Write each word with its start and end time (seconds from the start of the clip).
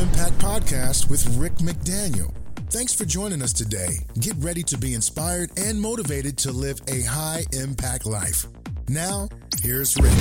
Impact 0.00 0.38
podcast 0.38 1.10
with 1.10 1.26
Rick 1.36 1.56
McDaniel. 1.56 2.32
Thanks 2.70 2.94
for 2.94 3.04
joining 3.04 3.42
us 3.42 3.52
today. 3.52 3.98
Get 4.18 4.34
ready 4.38 4.62
to 4.62 4.78
be 4.78 4.94
inspired 4.94 5.50
and 5.58 5.78
motivated 5.78 6.38
to 6.38 6.52
live 6.52 6.80
a 6.88 7.02
high 7.02 7.44
impact 7.52 8.06
life. 8.06 8.46
Now, 8.88 9.28
here's 9.62 9.94
Rick. 9.98 10.14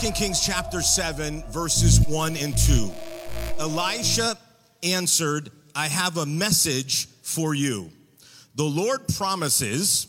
2 0.00 0.10
Kings 0.10 0.44
chapter 0.44 0.80
7, 0.80 1.44
verses 1.52 2.00
1 2.08 2.36
and 2.36 2.58
2. 2.58 2.90
Elisha 3.60 4.36
answered, 4.82 5.52
I 5.76 5.86
have 5.86 6.16
a 6.16 6.26
message 6.26 7.06
for 7.22 7.54
you. 7.54 7.90
The 8.56 8.64
Lord 8.64 9.06
promises 9.16 10.08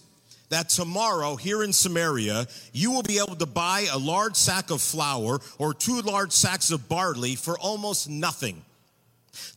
that 0.50 0.70
tomorrow 0.70 1.36
here 1.36 1.62
in 1.62 1.72
Samaria, 1.72 2.48
you 2.74 2.90
will 2.90 3.04
be 3.04 3.20
able 3.20 3.36
to 3.36 3.46
buy 3.46 3.86
a 3.92 3.98
large 4.00 4.36
sack 4.36 4.72
of 4.72 4.82
flour 4.82 5.40
or 5.60 5.76
two 5.76 6.02
large 6.02 6.32
sacks 6.32 6.72
of 6.72 6.90
barley 6.90 7.36
for 7.36 7.60
almost 7.60 8.10
nothing. 8.10 8.64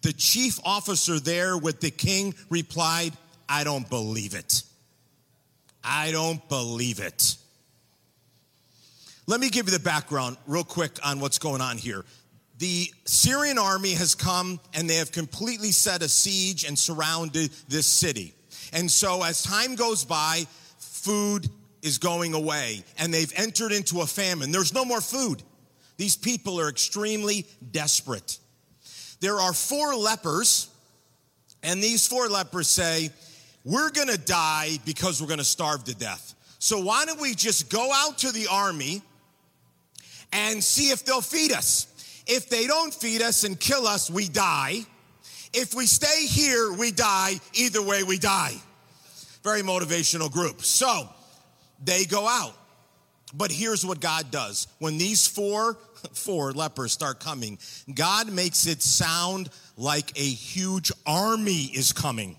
The 0.02 0.12
chief 0.12 0.58
officer 0.64 1.20
there 1.20 1.56
with 1.56 1.80
the 1.80 1.90
king 1.90 2.34
replied, 2.48 3.12
I 3.48 3.64
don't 3.64 3.88
believe 3.88 4.34
it. 4.34 4.62
I 5.82 6.12
don't 6.12 6.46
believe 6.48 7.00
it. 7.00 7.36
Let 9.26 9.40
me 9.40 9.48
give 9.48 9.66
you 9.66 9.72
the 9.72 9.82
background 9.82 10.36
real 10.46 10.64
quick 10.64 10.98
on 11.04 11.20
what's 11.20 11.38
going 11.38 11.60
on 11.60 11.78
here. 11.78 12.04
The 12.58 12.92
Syrian 13.06 13.58
army 13.58 13.94
has 13.94 14.14
come 14.14 14.60
and 14.74 14.88
they 14.88 14.96
have 14.96 15.12
completely 15.12 15.72
set 15.72 16.02
a 16.02 16.08
siege 16.08 16.64
and 16.64 16.78
surrounded 16.78 17.50
this 17.68 17.86
city. 17.86 18.34
And 18.72 18.90
so 18.90 19.22
as 19.22 19.42
time 19.42 19.76
goes 19.76 20.04
by, 20.04 20.46
food 20.78 21.48
is 21.82 21.98
going 21.98 22.34
away 22.34 22.84
and 22.98 23.14
they've 23.14 23.32
entered 23.36 23.72
into 23.72 24.02
a 24.02 24.06
famine. 24.06 24.52
There's 24.52 24.74
no 24.74 24.84
more 24.84 25.00
food. 25.00 25.42
These 25.96 26.16
people 26.16 26.60
are 26.60 26.68
extremely 26.68 27.46
desperate. 27.70 28.38
There 29.20 29.36
are 29.36 29.52
four 29.52 29.94
lepers, 29.94 30.68
and 31.62 31.82
these 31.82 32.06
four 32.06 32.28
lepers 32.28 32.68
say, 32.68 33.10
We're 33.64 33.90
gonna 33.90 34.16
die 34.16 34.78
because 34.84 35.20
we're 35.20 35.28
gonna 35.28 35.44
starve 35.44 35.84
to 35.84 35.94
death. 35.94 36.34
So 36.58 36.80
why 36.80 37.04
don't 37.04 37.20
we 37.20 37.34
just 37.34 37.70
go 37.70 37.90
out 37.92 38.18
to 38.18 38.32
the 38.32 38.46
army 38.50 39.02
and 40.32 40.62
see 40.62 40.90
if 40.90 41.04
they'll 41.04 41.20
feed 41.22 41.52
us? 41.52 41.86
If 42.26 42.48
they 42.48 42.66
don't 42.66 42.92
feed 42.92 43.22
us 43.22 43.44
and 43.44 43.58
kill 43.58 43.86
us, 43.86 44.10
we 44.10 44.28
die. 44.28 44.84
If 45.52 45.74
we 45.74 45.86
stay 45.86 46.26
here, 46.26 46.72
we 46.72 46.92
die. 46.92 47.40
Either 47.54 47.82
way, 47.82 48.02
we 48.02 48.18
die. 48.18 48.54
Very 49.42 49.62
motivational 49.62 50.30
group. 50.30 50.62
So 50.62 51.08
they 51.82 52.04
go 52.04 52.28
out. 52.28 52.54
But 53.34 53.50
here's 53.50 53.84
what 53.84 54.00
God 54.00 54.30
does. 54.30 54.66
When 54.78 54.98
these 54.98 55.26
four, 55.26 55.78
four 56.14 56.52
lepers 56.52 56.92
start 56.92 57.20
coming, 57.20 57.58
God 57.92 58.32
makes 58.32 58.66
it 58.66 58.82
sound 58.82 59.50
like 59.76 60.18
a 60.18 60.22
huge 60.22 60.92
army 61.06 61.64
is 61.74 61.92
coming. 61.92 62.36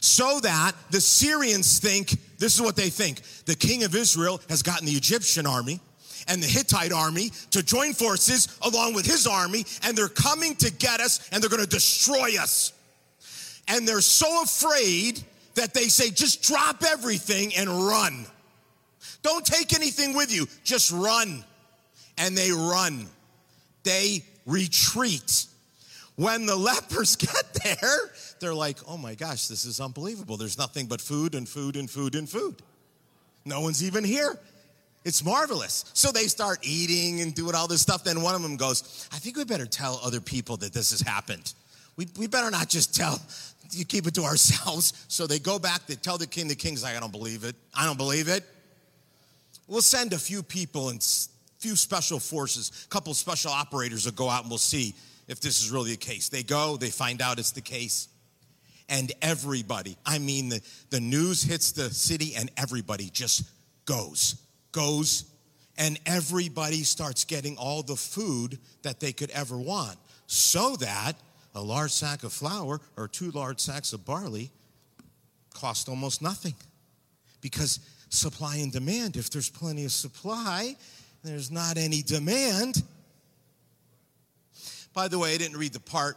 So 0.00 0.40
that 0.40 0.72
the 0.90 1.00
Syrians 1.00 1.78
think, 1.78 2.10
this 2.38 2.56
is 2.56 2.60
what 2.60 2.74
they 2.74 2.90
think. 2.90 3.20
The 3.46 3.54
king 3.54 3.84
of 3.84 3.94
Israel 3.94 4.40
has 4.48 4.62
gotten 4.62 4.86
the 4.86 4.92
Egyptian 4.92 5.46
army 5.46 5.80
and 6.28 6.42
the 6.42 6.46
Hittite 6.46 6.92
army 6.92 7.30
to 7.50 7.62
join 7.62 7.92
forces 7.92 8.58
along 8.62 8.94
with 8.94 9.06
his 9.06 9.26
army, 9.26 9.64
and 9.84 9.96
they're 9.96 10.08
coming 10.08 10.56
to 10.56 10.72
get 10.72 11.00
us 11.00 11.28
and 11.30 11.42
they're 11.42 11.50
gonna 11.50 11.66
destroy 11.66 12.36
us. 12.40 12.72
And 13.68 13.86
they're 13.86 14.00
so 14.00 14.42
afraid 14.42 15.22
that 15.54 15.74
they 15.74 15.88
say, 15.88 16.10
just 16.10 16.42
drop 16.42 16.82
everything 16.84 17.54
and 17.54 17.68
run. 17.68 18.26
Don't 19.22 19.46
take 19.46 19.72
anything 19.72 20.14
with 20.16 20.34
you, 20.34 20.48
just 20.64 20.90
run. 20.90 21.44
And 22.18 22.36
they 22.36 22.50
run, 22.52 23.06
they 23.82 24.24
retreat. 24.46 25.46
When 26.16 26.46
the 26.46 26.56
lepers 26.56 27.16
get 27.16 27.54
there, 27.64 28.10
they're 28.40 28.54
like, 28.54 28.78
oh 28.86 28.96
my 28.96 29.14
gosh, 29.14 29.48
this 29.48 29.64
is 29.64 29.80
unbelievable. 29.80 30.36
There's 30.36 30.58
nothing 30.58 30.86
but 30.86 31.00
food 31.00 31.34
and 31.34 31.48
food 31.48 31.76
and 31.76 31.90
food 31.90 32.14
and 32.14 32.28
food. 32.28 32.56
No 33.44 33.60
one's 33.60 33.82
even 33.82 34.04
here. 34.04 34.38
It's 35.04 35.24
marvelous. 35.24 35.84
So 35.94 36.12
they 36.12 36.28
start 36.28 36.60
eating 36.62 37.22
and 37.22 37.34
doing 37.34 37.54
all 37.54 37.66
this 37.66 37.80
stuff. 37.80 38.04
Then 38.04 38.22
one 38.22 38.34
of 38.34 38.42
them 38.42 38.56
goes, 38.56 39.08
I 39.12 39.18
think 39.18 39.36
we 39.36 39.44
better 39.44 39.66
tell 39.66 40.00
other 40.04 40.20
people 40.20 40.56
that 40.58 40.72
this 40.72 40.90
has 40.92 41.00
happened. 41.00 41.54
We, 41.96 42.06
we 42.18 42.26
better 42.26 42.50
not 42.50 42.68
just 42.68 42.94
tell, 42.94 43.20
you 43.72 43.84
keep 43.84 44.06
it 44.06 44.14
to 44.14 44.22
ourselves. 44.22 45.04
So 45.08 45.26
they 45.26 45.38
go 45.38 45.58
back, 45.58 45.86
they 45.86 45.96
tell 45.96 46.18
the 46.18 46.26
king, 46.26 46.46
the 46.46 46.54
king's 46.54 46.82
like, 46.82 46.96
I 46.96 47.00
don't 47.00 47.12
believe 47.12 47.44
it. 47.44 47.56
I 47.74 47.84
don't 47.84 47.98
believe 47.98 48.28
it. 48.28 48.44
We'll 49.66 49.82
send 49.82 50.12
a 50.12 50.18
few 50.18 50.42
people 50.42 50.90
and 50.90 51.02
few 51.62 51.76
special 51.76 52.18
forces, 52.18 52.84
a 52.84 52.88
couple 52.88 53.14
special 53.14 53.52
operators 53.52 54.04
will 54.04 54.12
go 54.12 54.28
out 54.28 54.42
and 54.42 54.50
we'll 54.50 54.58
see 54.58 54.94
if 55.28 55.40
this 55.40 55.62
is 55.62 55.70
really 55.70 55.92
the 55.92 55.96
case. 55.96 56.28
They 56.28 56.42
go, 56.42 56.76
they 56.76 56.90
find 56.90 57.22
out 57.22 57.38
it's 57.38 57.52
the 57.52 57.60
case. 57.60 58.08
And 58.88 59.12
everybody, 59.22 59.96
I 60.04 60.18
mean, 60.18 60.48
the, 60.48 60.60
the 60.90 61.00
news 61.00 61.42
hits 61.42 61.70
the 61.70 61.88
city 61.88 62.34
and 62.36 62.50
everybody 62.56 63.08
just 63.10 63.48
goes, 63.84 64.42
goes, 64.72 65.24
and 65.78 66.00
everybody 66.04 66.82
starts 66.82 67.24
getting 67.24 67.56
all 67.56 67.82
the 67.82 67.96
food 67.96 68.58
that 68.82 68.98
they 68.98 69.12
could 69.12 69.30
ever 69.30 69.56
want. 69.56 69.96
So 70.26 70.74
that 70.76 71.14
a 71.54 71.62
large 71.62 71.92
sack 71.92 72.24
of 72.24 72.32
flour 72.32 72.80
or 72.96 73.06
two 73.06 73.30
large 73.30 73.60
sacks 73.60 73.92
of 73.92 74.04
barley 74.04 74.50
cost 75.54 75.88
almost 75.88 76.22
nothing. 76.22 76.54
Because 77.40 77.78
supply 78.08 78.56
and 78.56 78.72
demand, 78.72 79.16
if 79.16 79.30
there's 79.30 79.48
plenty 79.48 79.84
of 79.84 79.92
supply, 79.92 80.76
there's 81.22 81.50
not 81.50 81.78
any 81.78 82.02
demand. 82.02 82.82
By 84.92 85.08
the 85.08 85.18
way, 85.18 85.34
I 85.34 85.38
didn't 85.38 85.56
read 85.56 85.72
the 85.72 85.80
part 85.80 86.16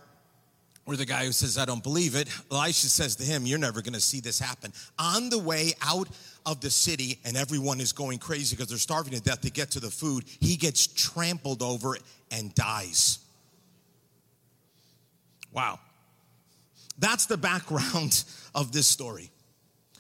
where 0.86 0.98
the 0.98 1.06
guy 1.06 1.26
who 1.26 1.32
says, 1.32 1.58
I 1.58 1.66
don't 1.66 1.82
believe 1.82 2.16
it, 2.16 2.28
Elisha 2.52 2.88
says 2.88 3.16
to 3.18 3.24
him, 3.24 3.46
You're 3.46 3.60
never 3.60 3.82
gonna 3.82 4.00
see 4.00 4.20
this 4.20 4.40
happen. 4.40 4.72
On 5.00 5.30
the 5.30 5.40
way 5.40 5.74
out 5.82 6.08
of 6.46 6.62
the 6.62 6.70
city, 6.70 7.20
and 7.26 7.36
everyone 7.36 7.80
is 7.82 7.92
going 7.92 8.20
crazy 8.20 8.56
because 8.56 8.70
they're 8.70 8.78
starving 8.78 9.14
to 9.14 9.22
death 9.22 9.42
to 9.42 9.50
get 9.50 9.72
to 9.72 9.80
the 9.80 9.90
food, 9.90 10.26
he 10.40 10.56
gets 10.56 10.88
trampled 10.88 11.62
over 11.64 11.98
and 12.32 12.54
dies. 12.54 13.20
Wow. 15.52 15.80
That's 17.00 17.26
the 17.26 17.38
background 17.38 18.24
of 18.56 18.72
this 18.72 18.88
story. 18.88 19.32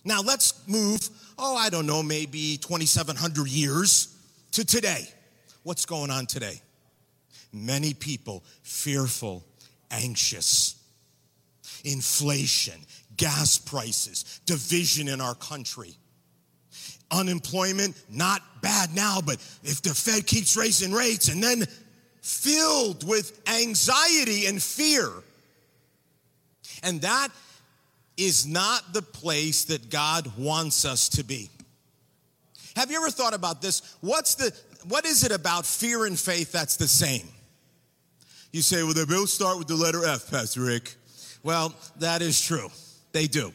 Now 0.03 0.21
let's 0.21 0.67
move, 0.67 1.09
oh, 1.39 1.55
I 1.55 1.69
don't 1.69 1.87
know, 1.87 2.03
maybe 2.03 2.57
2,700 2.57 3.47
years 3.47 4.14
to 4.55 4.65
today. 4.65 5.05
What's 5.63 5.85
going 5.85 6.09
on 6.09 6.27
today? 6.27 6.61
Many 7.51 7.93
people 7.93 8.43
fearful, 8.63 9.43
anxious, 9.91 10.81
inflation, 11.83 12.79
gas 13.17 13.57
prices, 13.57 14.39
division 14.45 15.09
in 15.09 15.19
our 15.19 15.35
country. 15.35 15.97
Unemployment, 17.11 18.01
not 18.09 18.41
bad 18.61 18.95
now, 18.95 19.19
but 19.25 19.35
if 19.63 19.81
the 19.81 19.93
Fed 19.93 20.25
keeps 20.25 20.55
raising 20.55 20.93
rates 20.93 21.27
and 21.27 21.43
then 21.43 21.65
filled 22.21 23.05
with 23.05 23.41
anxiety 23.47 24.45
and 24.45 24.63
fear. 24.63 25.09
And 26.81 27.01
that 27.01 27.27
is 28.15 28.47
not 28.47 28.93
the 28.93 29.01
place 29.01 29.65
that 29.65 29.89
God 29.89 30.31
wants 30.37 30.85
us 30.85 31.09
to 31.09 31.23
be. 31.25 31.49
Have 32.75 32.91
you 32.91 32.97
ever 32.97 33.09
thought 33.09 33.33
about 33.33 33.61
this? 33.61 33.95
What's 34.01 34.35
the 34.35 34.53
what 34.87 35.05
is 35.05 35.23
it 35.23 35.31
about 35.31 35.65
fear 35.65 36.05
and 36.05 36.19
faith 36.19 36.51
that's 36.51 36.75
the 36.75 36.87
same? 36.87 37.27
You 38.51 38.61
say, 38.61 38.83
well, 38.83 38.93
they 38.93 39.05
both 39.05 39.29
start 39.29 39.57
with 39.57 39.67
the 39.67 39.75
letter 39.75 40.05
F, 40.05 40.29
Pastor 40.31 40.61
Rick. 40.61 40.95
Well, 41.43 41.73
that 41.99 42.21
is 42.21 42.41
true. 42.41 42.69
They 43.11 43.27
do. 43.27 43.51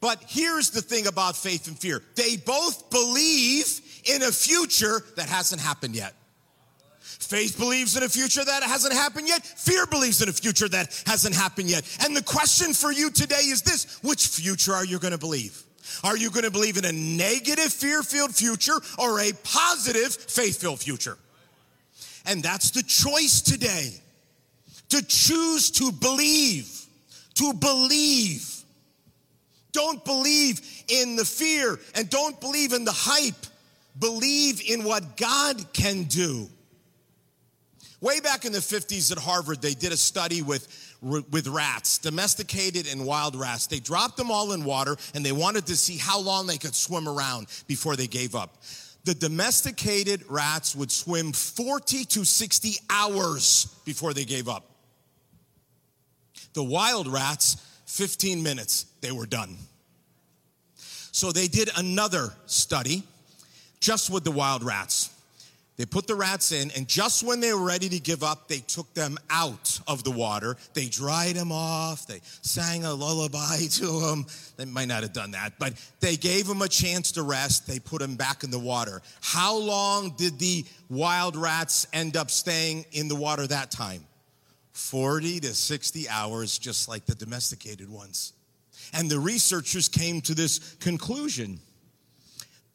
But 0.00 0.24
here's 0.26 0.70
the 0.70 0.80
thing 0.80 1.06
about 1.06 1.36
faith 1.36 1.68
and 1.68 1.78
fear. 1.78 2.02
They 2.16 2.36
both 2.36 2.90
believe 2.90 3.80
in 4.04 4.22
a 4.22 4.32
future 4.32 5.02
that 5.16 5.28
hasn't 5.28 5.60
happened 5.60 5.94
yet. 5.94 6.14
Faith 7.00 7.58
believes 7.58 7.96
in 7.96 8.02
a 8.02 8.08
future 8.08 8.44
that 8.44 8.62
hasn't 8.62 8.94
happened 8.94 9.28
yet. 9.28 9.44
Fear 9.44 9.86
believes 9.86 10.22
in 10.22 10.28
a 10.28 10.32
future 10.32 10.68
that 10.68 11.02
hasn't 11.06 11.34
happened 11.34 11.68
yet. 11.68 11.84
And 12.02 12.16
the 12.16 12.22
question 12.22 12.72
for 12.72 12.92
you 12.92 13.10
today 13.10 13.36
is 13.36 13.62
this 13.62 14.00
which 14.02 14.26
future 14.28 14.72
are 14.72 14.84
you 14.84 14.98
going 14.98 15.12
to 15.12 15.18
believe? 15.18 15.62
Are 16.04 16.16
you 16.16 16.30
going 16.30 16.44
to 16.44 16.50
believe 16.50 16.76
in 16.76 16.84
a 16.84 16.92
negative, 16.92 17.72
fear 17.72 18.02
filled 18.02 18.34
future 18.34 18.78
or 18.98 19.20
a 19.20 19.32
positive, 19.44 20.14
faith 20.14 20.60
filled 20.60 20.80
future? 20.80 21.18
And 22.26 22.42
that's 22.42 22.70
the 22.70 22.82
choice 22.82 23.40
today 23.40 23.94
to 24.90 25.04
choose 25.06 25.70
to 25.72 25.92
believe, 25.92 26.86
to 27.34 27.52
believe. 27.52 28.46
Don't 29.72 30.04
believe 30.04 30.60
in 30.88 31.16
the 31.16 31.24
fear 31.24 31.78
and 31.94 32.10
don't 32.10 32.40
believe 32.40 32.72
in 32.72 32.84
the 32.84 32.92
hype. 32.92 33.46
Believe 33.98 34.62
in 34.68 34.84
what 34.84 35.16
God 35.16 35.72
can 35.72 36.04
do. 36.04 36.48
Way 38.00 38.20
back 38.20 38.44
in 38.44 38.52
the 38.52 38.58
50s 38.58 39.12
at 39.12 39.18
Harvard, 39.18 39.60
they 39.60 39.74
did 39.74 39.92
a 39.92 39.96
study 39.96 40.40
with 40.40 40.89
with 41.02 41.46
rats, 41.48 41.98
domesticated 41.98 42.86
and 42.86 43.06
wild 43.06 43.34
rats. 43.34 43.66
They 43.66 43.80
dropped 43.80 44.16
them 44.16 44.30
all 44.30 44.52
in 44.52 44.64
water 44.64 44.96
and 45.14 45.24
they 45.24 45.32
wanted 45.32 45.66
to 45.66 45.76
see 45.76 45.96
how 45.96 46.20
long 46.20 46.46
they 46.46 46.58
could 46.58 46.74
swim 46.74 47.08
around 47.08 47.46
before 47.66 47.96
they 47.96 48.06
gave 48.06 48.34
up. 48.34 48.58
The 49.04 49.14
domesticated 49.14 50.24
rats 50.28 50.76
would 50.76 50.92
swim 50.92 51.32
40 51.32 52.04
to 52.04 52.24
60 52.24 52.74
hours 52.90 53.74
before 53.84 54.12
they 54.12 54.24
gave 54.24 54.48
up. 54.48 54.64
The 56.52 56.64
wild 56.64 57.06
rats, 57.06 57.56
15 57.86 58.42
minutes, 58.42 58.86
they 59.00 59.10
were 59.10 59.26
done. 59.26 59.56
So 61.12 61.32
they 61.32 61.48
did 61.48 61.70
another 61.76 62.32
study 62.46 63.02
just 63.80 64.10
with 64.10 64.24
the 64.24 64.30
wild 64.30 64.62
rats. 64.62 65.10
They 65.80 65.86
put 65.86 66.06
the 66.06 66.14
rats 66.14 66.52
in, 66.52 66.70
and 66.72 66.86
just 66.86 67.22
when 67.22 67.40
they 67.40 67.54
were 67.54 67.64
ready 67.64 67.88
to 67.88 67.98
give 67.98 68.22
up, 68.22 68.48
they 68.48 68.58
took 68.58 68.92
them 68.92 69.16
out 69.30 69.80
of 69.88 70.04
the 70.04 70.10
water. 70.10 70.58
They 70.74 70.88
dried 70.88 71.36
them 71.36 71.50
off. 71.50 72.06
They 72.06 72.20
sang 72.42 72.84
a 72.84 72.92
lullaby 72.92 73.56
to 73.70 74.00
them. 74.00 74.26
They 74.58 74.66
might 74.66 74.88
not 74.88 75.04
have 75.04 75.14
done 75.14 75.30
that, 75.30 75.54
but 75.58 75.72
they 76.00 76.16
gave 76.16 76.46
them 76.46 76.60
a 76.60 76.68
chance 76.68 77.12
to 77.12 77.22
rest. 77.22 77.66
They 77.66 77.78
put 77.78 78.02
them 78.02 78.16
back 78.16 78.44
in 78.44 78.50
the 78.50 78.58
water. 78.58 79.00
How 79.22 79.56
long 79.56 80.10
did 80.18 80.38
the 80.38 80.66
wild 80.90 81.34
rats 81.34 81.86
end 81.94 82.14
up 82.14 82.30
staying 82.30 82.84
in 82.92 83.08
the 83.08 83.16
water 83.16 83.46
that 83.46 83.70
time? 83.70 84.04
40 84.74 85.40
to 85.40 85.54
60 85.54 86.10
hours, 86.10 86.58
just 86.58 86.90
like 86.90 87.06
the 87.06 87.14
domesticated 87.14 87.88
ones. 87.88 88.34
And 88.92 89.10
the 89.10 89.18
researchers 89.18 89.88
came 89.88 90.20
to 90.20 90.34
this 90.34 90.58
conclusion 90.74 91.58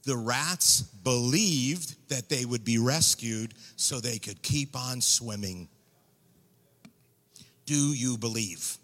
the 0.06 0.16
rats 0.16 0.82
believed 0.82 1.96
that 2.10 2.30
they 2.30 2.46
would 2.46 2.64
be 2.64 2.78
rescued 2.78 3.54
so 3.76 4.00
they 4.00 4.20
could 4.20 4.42
keep 4.42 4.76
on 4.76 5.02
swimming. 5.02 5.68
Do 7.66 7.76
you 7.76 8.18
believe? 8.18 8.78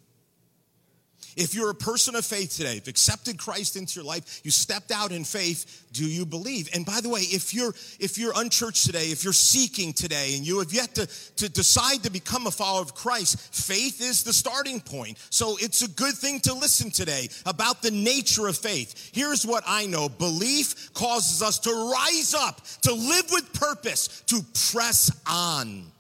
If 1.38 1.56
you're 1.56 1.70
a 1.70 1.76
person 1.76 2.16
of 2.16 2.26
faith 2.26 2.56
today, 2.56 2.78
if 2.78 2.88
accepted 2.88 3.38
Christ 3.38 3.76
into 3.76 4.00
your 4.00 4.06
life, 4.06 4.42
you 4.44 4.52
stepped 4.52 4.92
out 4.92 5.12
in 5.12 5.24
faith, 5.24 5.88
do 5.94 6.06
you 6.06 6.26
believe? 6.26 6.70
And 6.74 6.86
by 6.86 7.00
the 7.02 7.10
way, 7.10 7.22
if 7.22 7.54
you're 7.54 7.74
if 8.00 8.18
you're 8.18 8.34
unchurched 8.36 8.86
today, 8.86 9.06
if 9.06 9.24
you're 9.24 9.34
seeking 9.34 9.94
today 9.94 10.36
and 10.36 10.46
you 10.46 10.60
have 10.60 10.74
yet 10.74 10.96
to, 10.96 11.08
to 11.38 11.50
decide 11.50 12.04
to 12.04 12.12
become 12.12 12.48
a 12.48 12.52
follower 12.52 12.82
of 12.82 12.96
Christ, 12.96 13.40
faith 13.54 14.02
is 14.02 14.24
the 14.24 14.34
starting 14.34 14.82
point. 14.82 15.18
So 15.30 15.58
it's 15.60 15.82
a 15.82 15.90
good 15.90 16.16
thing 16.16 16.40
to 16.42 16.54
listen 16.54 16.92
today 16.92 17.30
about 17.46 17.82
the 17.82 17.92
nature 17.92 18.48
of 18.48 18.58
faith. 18.58 19.12
Here's 19.14 19.46
what 19.46 19.64
I 19.66 19.86
know 19.86 20.10
belief 20.10 20.94
causes 20.94 21.42
us 21.42 21.60
to 21.60 21.72
rise 21.72 22.34
up, 22.34 22.62
to 22.82 22.94
live 22.94 23.32
with 23.32 23.54
purpose, 23.54 24.22
to 24.28 24.42
press 24.72 25.12
on. 25.28 25.92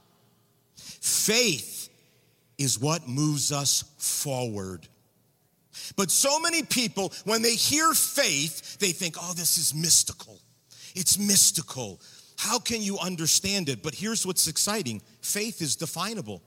Faith 0.75 1.89
is 2.57 2.79
what 2.79 3.07
moves 3.07 3.51
us 3.51 3.83
forward. 3.97 4.87
But 5.95 6.11
so 6.11 6.39
many 6.39 6.63
people, 6.63 7.13
when 7.25 7.41
they 7.41 7.55
hear 7.55 7.93
faith, 7.93 8.79
they 8.79 8.91
think, 8.91 9.15
oh, 9.19 9.33
this 9.33 9.57
is 9.57 9.73
mystical. 9.73 10.39
It's 10.95 11.17
mystical. 11.17 11.99
How 12.37 12.59
can 12.59 12.81
you 12.81 12.97
understand 12.97 13.69
it? 13.69 13.83
But 13.83 13.93
here's 13.93 14.25
what's 14.25 14.47
exciting 14.47 15.01
faith 15.21 15.61
is 15.61 15.75
definable. 15.75 16.41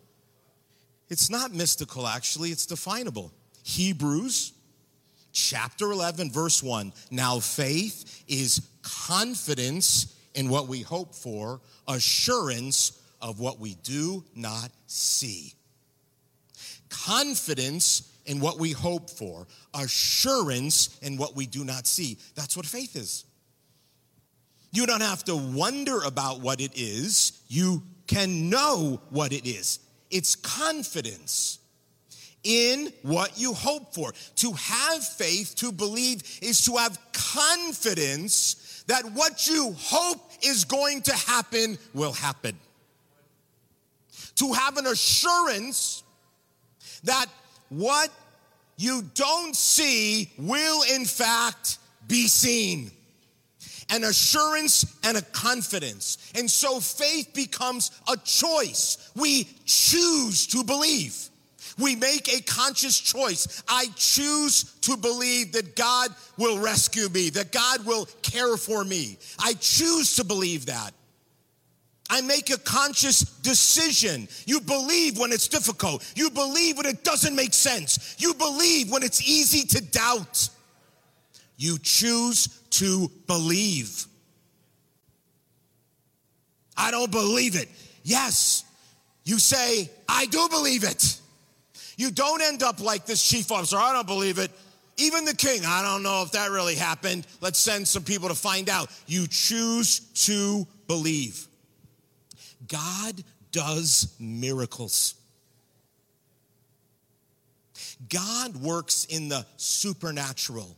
It's 1.09 1.31
not 1.31 1.53
mystical, 1.53 2.07
actually, 2.07 2.51
it's 2.51 2.67
definable. 2.67 3.33
Hebrews 3.63 4.53
chapter 5.33 5.91
11, 5.93 6.31
verse 6.31 6.63
1. 6.63 6.93
Now, 7.11 7.41
faith 7.41 8.25
is 8.27 8.67
confidence 8.83 10.19
in 10.35 10.49
what 10.49 10.69
we 10.69 10.81
hope 10.81 11.15
for, 11.15 11.61
assurance 11.87 13.01
of 13.21 13.41
what 13.41 13.59
we 13.59 13.75
do 13.83 14.25
not 14.35 14.71
see. 14.87 15.53
Confidence 16.89 18.14
in 18.27 18.41
what 18.41 18.59
we 18.59 18.73
hope 18.73 19.11
for, 19.11 19.47
assurance 19.75 20.99
in 21.03 21.17
what 21.17 21.37
we 21.37 21.47
do 21.47 21.65
not 21.65 21.87
see. 21.87 22.19
That's 22.35 22.57
what 22.57 22.67
faith 22.67 22.97
is. 22.97 23.25
You 24.73 24.87
don't 24.87 25.03
have 25.03 25.25
to 25.25 25.37
wonder 25.37 26.03
about 26.03 26.41
what 26.41 26.61
it 26.61 26.73
is, 26.75 27.41
you 27.49 27.83
can 28.07 28.51
know 28.51 29.01
what 29.11 29.33
it 29.33 29.47
is. 29.47 29.79
It's 30.11 30.35
confidence 30.37 31.59
in 32.43 32.93
what 33.03 33.39
you 33.39 33.55
hope 33.55 33.95
for. 33.95 34.13
To 34.37 34.53
have 34.53 35.05
faith, 35.05 35.55
to 35.57 35.73
believe, 35.73 36.23
is 36.43 36.65
to 36.67 36.77
have 36.77 36.99
confidence 37.13 38.85
that 38.87 39.05
what 39.13 39.47
you 39.47 39.75
hope 39.79 40.31
is 40.43 40.65
going 40.65 41.03
to 41.03 41.15
happen 41.15 41.79
will 41.95 42.13
happen. 42.13 42.59
To 44.37 44.53
have 44.53 44.77
an 44.77 44.87
assurance 44.87 46.03
that 47.05 47.27
what 47.79 48.11
you 48.77 49.03
don't 49.15 49.55
see 49.55 50.31
will 50.39 50.83
in 50.95 51.05
fact 51.05 51.79
be 52.09 52.27
seen. 52.27 52.91
An 53.91 54.05
assurance 54.05 54.97
and 55.05 55.17
a 55.17 55.23
confidence. 55.23 56.33
And 56.35 56.51
so 56.51 56.81
faith 56.81 57.33
becomes 57.35 57.91
a 58.09 58.17
choice. 58.17 59.11
We 59.15 59.49
choose 59.67 60.47
to 60.49 60.65
believe. 60.65 61.29
We 61.79 61.97
make 61.97 62.33
a 62.33 62.41
conscious 62.43 62.99
choice. 62.99 63.63
I 63.69 63.87
choose 63.97 64.75
to 64.83 64.97
believe 64.97 65.53
that 65.53 65.77
God 65.77 66.11
will 66.39 66.59
rescue 66.59 67.09
me, 67.09 67.31
that 67.31 67.53
God 67.53 67.85
will 67.85 68.07
care 68.23 68.57
for 68.57 68.85
me. 68.85 69.19
I 69.39 69.55
choose 69.55 70.17
to 70.17 70.25
believe 70.25 70.67
that. 70.67 70.93
I 72.11 72.21
make 72.21 72.51
a 72.51 72.59
conscious 72.59 73.21
decision. 73.21 74.29
You 74.47 74.61
believe 74.61 75.19
when 75.19 75.33
it's 75.33 75.49
difficult. 75.49 76.05
You 76.15 76.31
believe 76.31 76.77
when 76.77 76.87
it 76.87 77.03
doesn't 77.03 77.35
make 77.35 77.55
sense. 77.55 78.17
You 78.19 78.35
believe 78.35 78.91
when 78.91 79.03
it's 79.03 79.27
easy 79.27 79.67
to 79.69 79.83
doubt. 79.83 80.49
You 81.57 81.79
choose 81.79 82.49
to 82.71 83.11
believe. 83.27 84.07
I 86.77 86.91
don't 86.91 87.11
believe 87.11 87.57
it. 87.57 87.69
Yes, 88.03 88.65
you 89.25 89.39
say, 89.39 89.91
I 90.09 90.27
do 90.27 90.49
believe 90.51 90.85
it. 90.85 91.21
You 91.97 92.11
don't 92.11 92.43
end 92.43 92.63
up 92.63 92.81
like 92.81 93.07
this 93.07 93.27
chief 93.27 93.51
officer, 93.51 93.77
I 93.77 93.93
don't 93.93 94.07
believe 94.07 94.39
it. 94.39 94.51
Even 94.97 95.25
the 95.25 95.35
king, 95.35 95.63
I 95.65 95.83
don't 95.83 96.03
know 96.03 96.23
if 96.23 96.33
that 96.33 96.51
really 96.51 96.75
happened. 96.75 97.27
Let's 97.41 97.59
send 97.59 97.89
some 97.89 98.05
people 98.05 98.29
to 98.29 98.35
find 98.35 98.69
out. 98.69 98.91
You 99.07 99.27
choose 99.27 100.01
to 100.27 100.67
believe. 100.87 101.49
God 102.69 103.23
does 103.53 104.15
miracles. 104.19 105.15
God 108.09 108.57
works 108.57 109.07
in 109.07 109.29
the 109.29 109.47
supernatural. 109.57 110.77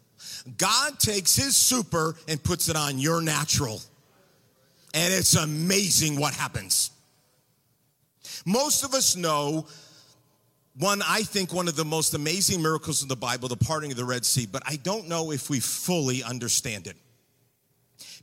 God 0.59 0.99
takes 0.99 1.37
his 1.37 1.57
super 1.57 2.15
and 2.29 2.43
puts 2.43 2.69
it 2.69 2.77
on 2.77 2.99
your 2.99 3.21
natural. 3.21 3.81
And 4.95 5.13
it's 5.13 5.35
amazing 5.35 6.19
what 6.19 6.35
happens. 6.35 6.91
Most 8.45 8.85
of 8.85 8.95
us 8.95 9.17
know 9.17 9.67
one, 10.79 11.03
I 11.07 11.23
think, 11.23 11.53
one 11.53 11.69
of 11.69 11.77
the 11.77 11.85
most 11.85 12.15
amazing 12.15 12.63
miracles 12.63 13.03
in 13.03 13.09
the 13.09 13.17
Bible, 13.17 13.49
the 13.49 13.57
parting 13.57 13.91
of 13.91 13.97
the 13.97 14.05
Red 14.05 14.25
Sea, 14.27 14.47
but 14.47 14.63
I 14.67 14.77
don't 14.77 15.09
know 15.09 15.33
if 15.33 15.49
we 15.49 15.59
fully 15.59 16.23
understand 16.23 16.87
it 16.87 16.97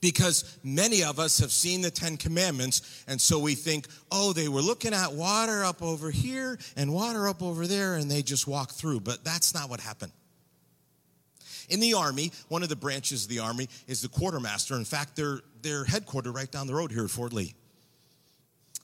because 0.04 0.60
many 0.66 1.02
of 1.02 1.18
us 1.18 1.40
have 1.40 1.50
seen 1.50 1.82
the 1.82 1.90
Ten 1.90 2.18
Commandments, 2.18 3.06
and 3.08 3.20
so 3.20 3.40
we 3.40 3.56
think, 3.56 3.88
oh, 4.12 4.34
they 4.34 4.50
were 4.50 4.62
looking 4.62 4.94
at 4.94 5.14
water 5.14 5.64
up 5.64 5.82
over 5.82 6.12
here 6.12 6.60
and 6.76 6.94
water 6.94 7.26
up 7.30 7.42
over 7.42 7.66
there, 7.66 7.96
and 7.96 8.12
they 8.12 8.22
just 8.22 8.46
walked 8.46 8.74
through. 8.74 9.00
But 9.00 9.24
that's 9.24 9.54
not 9.54 9.70
what 9.70 9.80
happened. 9.80 10.12
In 11.70 11.80
the 11.80 11.94
Army, 11.94 12.34
one 12.50 12.64
of 12.64 12.70
the 12.70 12.76
branches 12.76 13.24
of 13.24 13.30
the 13.30 13.40
Army 13.40 13.70
is 13.88 14.02
the 14.02 14.10
quartermaster. 14.10 14.76
In 14.76 14.84
fact, 14.84 15.16
they're, 15.16 15.40
they're 15.62 15.86
headquartered 15.86 16.36
right 16.36 16.52
down 16.52 16.68
the 16.68 16.76
road 16.76 16.92
here 16.92 17.06
at 17.06 17.10
Fort 17.10 17.32
Lee. 17.32 17.56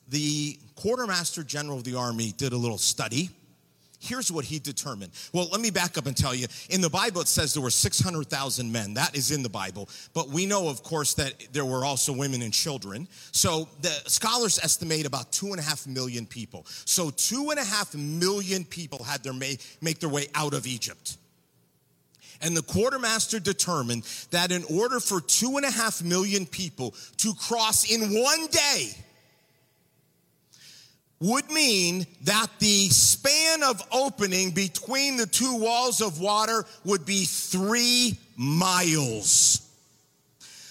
The 0.08 0.58
quartermaster 0.76 1.44
general 1.44 1.80
of 1.80 1.84
the 1.84 1.96
Army 1.96 2.32
did 2.38 2.54
a 2.54 2.58
little 2.58 2.78
study 2.78 3.30
Here's 4.02 4.32
what 4.32 4.46
he 4.46 4.60
determined. 4.60 5.12
Well, 5.34 5.50
let 5.52 5.60
me 5.60 5.72
back 5.72 5.98
up 5.98 6.06
and 6.06 6.16
tell 6.16 6.34
you. 6.34 6.48
In 6.70 6.80
the 6.80 6.90
Bible, 6.90 7.20
it 7.20 7.28
says 7.28 7.54
there 7.54 7.62
were 7.62 7.70
600,000 7.70 8.72
men. 8.72 8.94
That 8.94 9.16
is 9.16 9.32
in 9.32 9.44
the 9.44 9.50
Bible. 9.50 9.90
But 10.14 10.30
we 10.30 10.46
know, 10.46 10.70
of 10.70 10.84
course, 10.84 11.16
that 11.16 11.34
there 11.52 11.66
were 11.66 11.84
also 11.84 12.14
women 12.14 12.42
and 12.42 12.54
children. 12.54 13.10
So 13.34 13.68
the 13.82 13.92
scholars 14.08 14.58
estimate 14.64 15.06
about 15.06 15.34
two 15.34 15.48
and 15.48 15.60
a 15.60 15.62
half 15.62 15.86
million 15.86 16.26
people. 16.26 16.66
So 16.86 17.10
two 17.10 17.50
and 17.50 17.60
a 17.60 17.64
half 17.64 17.94
million 17.94 18.64
people 18.64 19.04
had 19.04 19.22
their 19.22 19.34
make, 19.34 19.60
make 19.82 20.00
their 20.00 20.10
way 20.10 20.28
out 20.34 20.54
of 20.54 20.66
Egypt. 20.66 21.18
And 22.42 22.56
the 22.56 22.64
quartermaster 22.64 23.40
determined 23.40 24.04
that 24.32 24.54
in 24.54 24.64
order 24.64 25.02
for 25.02 25.20
two 25.20 25.58
and 25.58 25.66
a 25.66 25.72
half 25.72 26.02
million 26.02 26.46
people 26.46 26.96
to 27.18 27.34
cross 27.34 27.92
in 27.92 28.14
one 28.14 28.48
day, 28.48 28.92
would 31.22 31.50
mean 31.52 32.06
that 32.24 32.48
the 32.60 32.90
span 32.90 33.62
of 33.64 33.82
opening 33.92 34.52
between 34.52 35.18
the 35.18 35.26
two 35.26 35.56
walls 35.56 36.02
of 36.02 36.20
water 36.20 36.66
would 36.86 37.06
be 37.06 37.26
three 37.26 38.18
miles. 38.38 39.70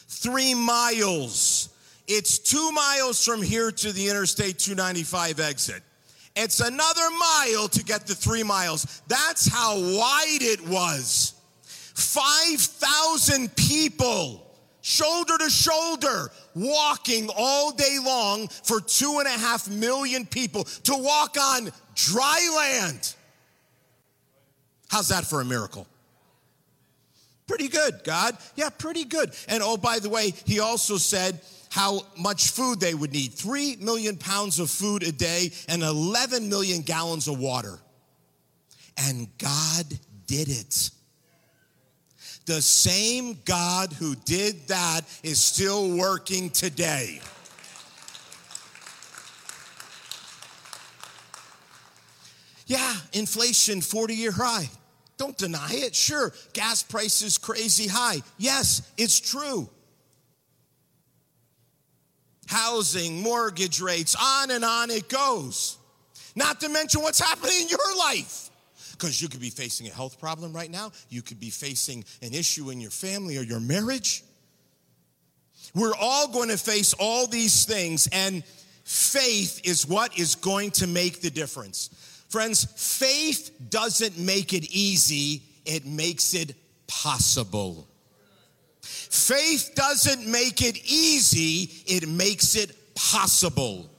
Three 0.08 0.54
miles. 0.54 1.68
It's 2.06 2.38
two 2.38 2.72
miles 2.72 3.22
from 3.22 3.42
here 3.42 3.70
to 3.70 3.92
the 3.92 4.08
Interstate 4.08 4.58
295 4.58 5.40
exit. 5.40 5.82
It's 6.34 6.60
another 6.60 7.10
mile 7.10 7.68
to 7.68 7.84
get 7.84 8.06
the 8.06 8.14
three 8.14 8.42
miles. 8.42 9.02
That's 9.08 9.46
how 9.46 9.76
wide 9.76 10.38
it 10.40 10.66
was. 10.66 11.34
5,000 11.64 13.54
people 13.56 14.47
shoulder 14.88 15.36
to 15.38 15.50
shoulder, 15.50 16.30
walking 16.54 17.28
all 17.36 17.72
day 17.72 17.98
long 18.02 18.48
for 18.48 18.80
two 18.80 19.18
and 19.18 19.28
a 19.28 19.38
half 19.38 19.68
million 19.68 20.24
people 20.24 20.64
to 20.64 20.96
walk 20.96 21.36
on 21.38 21.70
dry 21.94 22.50
land. 22.56 23.14
How's 24.88 25.08
that 25.08 25.26
for 25.26 25.42
a 25.42 25.44
miracle? 25.44 25.86
Pretty 27.46 27.68
good, 27.68 28.00
God. 28.02 28.36
Yeah, 28.56 28.70
pretty 28.70 29.04
good. 29.04 29.32
And 29.48 29.62
oh, 29.62 29.76
by 29.76 29.98
the 29.98 30.08
way, 30.08 30.32
he 30.46 30.60
also 30.60 30.96
said 30.96 31.40
how 31.70 32.00
much 32.16 32.50
food 32.50 32.80
they 32.80 32.94
would 32.94 33.12
need 33.12 33.34
3 33.34 33.76
million 33.76 34.16
pounds 34.16 34.58
of 34.58 34.70
food 34.70 35.02
a 35.02 35.12
day 35.12 35.50
and 35.68 35.82
11 35.82 36.48
million 36.48 36.80
gallons 36.80 37.28
of 37.28 37.38
water. 37.38 37.78
And 38.96 39.28
God 39.36 39.86
did 40.26 40.48
it. 40.48 40.90
The 42.48 42.62
same 42.62 43.36
God 43.44 43.92
who 43.92 44.14
did 44.24 44.68
that 44.68 45.02
is 45.22 45.38
still 45.38 45.94
working 45.94 46.48
today. 46.48 47.20
Yeah, 52.66 52.94
inflation 53.12 53.82
40 53.82 54.14
year 54.14 54.32
high. 54.32 54.70
Don't 55.18 55.36
deny 55.36 55.72
it. 55.72 55.94
Sure, 55.94 56.32
gas 56.54 56.82
prices 56.82 57.36
crazy 57.36 57.86
high. 57.86 58.22
Yes, 58.38 58.80
it's 58.96 59.20
true. 59.20 59.68
Housing, 62.46 63.20
mortgage 63.20 63.82
rates, 63.82 64.16
on 64.18 64.52
and 64.52 64.64
on 64.64 64.90
it 64.90 65.10
goes. 65.10 65.76
Not 66.34 66.60
to 66.62 66.70
mention 66.70 67.02
what's 67.02 67.20
happening 67.20 67.60
in 67.60 67.68
your 67.68 67.98
life. 67.98 68.47
Because 68.98 69.22
you 69.22 69.28
could 69.28 69.40
be 69.40 69.50
facing 69.50 69.86
a 69.86 69.90
health 69.90 70.18
problem 70.18 70.52
right 70.52 70.70
now. 70.70 70.90
You 71.08 71.22
could 71.22 71.38
be 71.38 71.50
facing 71.50 72.04
an 72.20 72.34
issue 72.34 72.70
in 72.70 72.80
your 72.80 72.90
family 72.90 73.38
or 73.38 73.42
your 73.42 73.60
marriage. 73.60 74.24
We're 75.74 75.94
all 75.94 76.28
going 76.28 76.48
to 76.48 76.56
face 76.56 76.94
all 76.94 77.26
these 77.26 77.64
things, 77.64 78.08
and 78.10 78.42
faith 78.84 79.60
is 79.64 79.86
what 79.86 80.18
is 80.18 80.34
going 80.34 80.72
to 80.72 80.86
make 80.86 81.20
the 81.20 81.30
difference. 81.30 81.90
Friends, 82.28 82.64
faith 82.64 83.50
doesn't 83.70 84.18
make 84.18 84.52
it 84.52 84.64
easy, 84.70 85.42
it 85.64 85.86
makes 85.86 86.34
it 86.34 86.54
possible. 86.86 87.86
Faith 88.80 89.72
doesn't 89.74 90.26
make 90.26 90.62
it 90.62 90.76
easy, 90.84 91.70
it 91.86 92.08
makes 92.08 92.56
it 92.56 92.74
possible. 92.94 93.90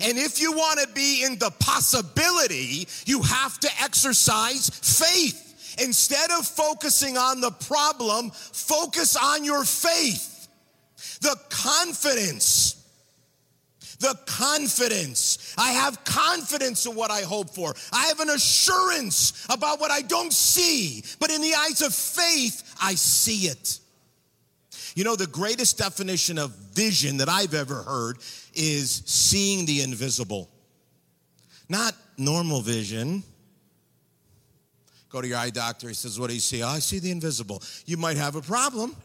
And 0.00 0.18
if 0.18 0.40
you 0.40 0.52
want 0.52 0.80
to 0.80 0.88
be 0.94 1.24
in 1.24 1.38
the 1.38 1.50
possibility, 1.50 2.88
you 3.06 3.22
have 3.22 3.58
to 3.60 3.70
exercise 3.82 4.70
faith. 4.70 5.76
Instead 5.80 6.30
of 6.32 6.46
focusing 6.46 7.16
on 7.16 7.40
the 7.40 7.50
problem, 7.50 8.30
focus 8.30 9.16
on 9.16 9.44
your 9.44 9.64
faith, 9.64 10.48
the 11.20 11.36
confidence 11.48 12.76
the 14.00 14.18
confidence. 14.26 15.54
I 15.56 15.72
have 15.72 16.02
confidence 16.04 16.86
in 16.86 16.94
what 16.94 17.10
I 17.10 17.20
hope 17.20 17.50
for. 17.50 17.74
I 17.92 18.06
have 18.06 18.20
an 18.20 18.30
assurance 18.30 19.46
about 19.48 19.78
what 19.78 19.90
I 19.90 20.00
don't 20.00 20.32
see, 20.32 21.04
but 21.20 21.30
in 21.30 21.40
the 21.42 21.54
eyes 21.54 21.82
of 21.82 21.94
faith, 21.94 22.76
I 22.82 22.94
see 22.94 23.46
it. 23.46 23.78
You 24.96 25.04
know, 25.04 25.16
the 25.16 25.26
greatest 25.26 25.78
definition 25.78 26.38
of 26.38 26.50
vision 26.50 27.18
that 27.18 27.28
I've 27.28 27.54
ever 27.54 27.82
heard 27.82 28.18
is 28.54 29.02
seeing 29.06 29.66
the 29.66 29.82
invisible. 29.82 30.50
Not 31.68 31.94
normal 32.16 32.60
vision. 32.60 33.22
Go 35.08 35.20
to 35.20 35.28
your 35.28 35.38
eye 35.38 35.50
doctor, 35.50 35.88
he 35.88 35.94
says, 35.94 36.18
What 36.18 36.28
do 36.28 36.34
you 36.34 36.40
see? 36.40 36.62
Oh, 36.62 36.68
I 36.68 36.78
see 36.78 36.98
the 36.98 37.10
invisible. 37.10 37.62
You 37.86 37.96
might 37.96 38.16
have 38.16 38.36
a 38.36 38.42
problem. 38.42 38.96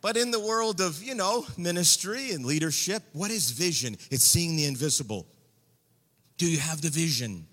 But 0.00 0.18
in 0.18 0.30
the 0.30 0.40
world 0.40 0.82
of, 0.82 1.02
you 1.02 1.14
know, 1.14 1.46
ministry 1.56 2.32
and 2.32 2.44
leadership, 2.44 3.02
what 3.12 3.30
is 3.30 3.50
vision? 3.50 3.96
It's 4.10 4.24
seeing 4.24 4.56
the 4.56 4.66
invisible. 4.66 5.26
Do 6.36 6.46
you 6.46 6.58
have 6.58 6.82
the 6.82 6.90
vision? 6.90 7.46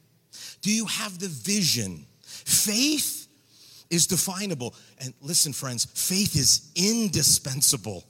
Do 0.61 0.69
you 0.69 0.85
have 0.85 1.17
the 1.19 1.29
vision? 1.29 2.05
Faith 2.21 3.27
is 3.89 4.07
definable. 4.07 4.75
And 4.99 5.13
listen, 5.21 5.53
friends, 5.53 5.85
faith 5.85 6.35
is 6.35 6.71
indispensable. 6.75 8.03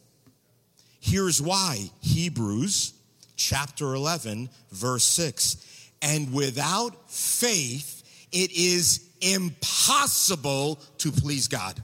Here's 1.02 1.42
why 1.42 1.90
Hebrews 2.02 2.94
chapter 3.36 3.96
11, 3.96 4.50
verse 4.72 5.04
6. 5.04 5.58
And 6.04 6.32
without 6.32 7.12
faith, 7.12 8.28
it 8.32 8.52
is 8.52 9.10
impossible 9.20 10.76
to 11.00 11.12
please 11.12 11.48
God. 11.48 11.82